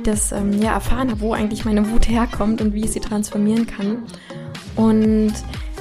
das 0.02 0.32
ähm, 0.32 0.60
ja, 0.60 0.72
erfahren 0.72 1.10
habe, 1.10 1.20
wo 1.20 1.32
eigentlich 1.32 1.64
meine 1.64 1.88
Wut 1.90 2.08
herkommt 2.08 2.60
und 2.60 2.74
wie 2.74 2.84
ich 2.84 2.90
sie 2.90 3.00
transformieren 3.00 3.66
kann. 3.66 4.02
Und 4.74 5.32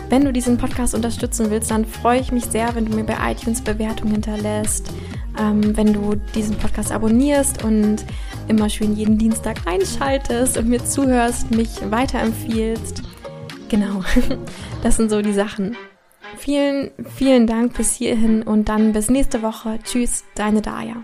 wenn 0.10 0.24
du 0.24 0.32
diesen 0.32 0.58
Podcast 0.58 0.94
unterstützen 0.94 1.50
willst, 1.50 1.72
dann 1.72 1.86
freue 1.86 2.20
ich 2.20 2.32
mich 2.32 2.46
sehr, 2.46 2.76
wenn 2.76 2.86
du 2.86 2.96
mir 2.96 3.04
bei 3.04 3.18
iTunes 3.32 3.62
Bewertungen 3.62 4.12
hinterlässt, 4.12 4.92
ähm, 5.40 5.76
wenn 5.76 5.92
du 5.92 6.16
diesen 6.36 6.56
Podcast 6.58 6.92
abonnierst 6.92 7.64
und 7.64 8.06
immer 8.48 8.70
schön 8.70 8.96
jeden 8.96 9.18
Dienstag 9.18 9.66
einschaltest 9.66 10.58
und 10.58 10.70
mir 10.70 10.86
zuhörst, 10.86 11.50
mich 11.50 11.70
weiterempfiehlst. 11.90 13.02
Genau, 13.70 14.04
das 14.84 14.98
sind 14.98 15.10
so 15.10 15.24
die 15.24 15.34
Sachen. 15.34 15.76
Vielen, 16.38 16.92
vielen 17.16 17.48
Dank 17.48 17.76
bis 17.76 17.94
hierhin 17.94 18.44
und 18.44 18.70
dann 18.70 18.94
bis 18.94 19.10
nächste 19.10 19.42
Woche. 19.42 19.80
Tschüss, 19.84 20.24
deine 20.36 20.62
Daya. 20.62 21.04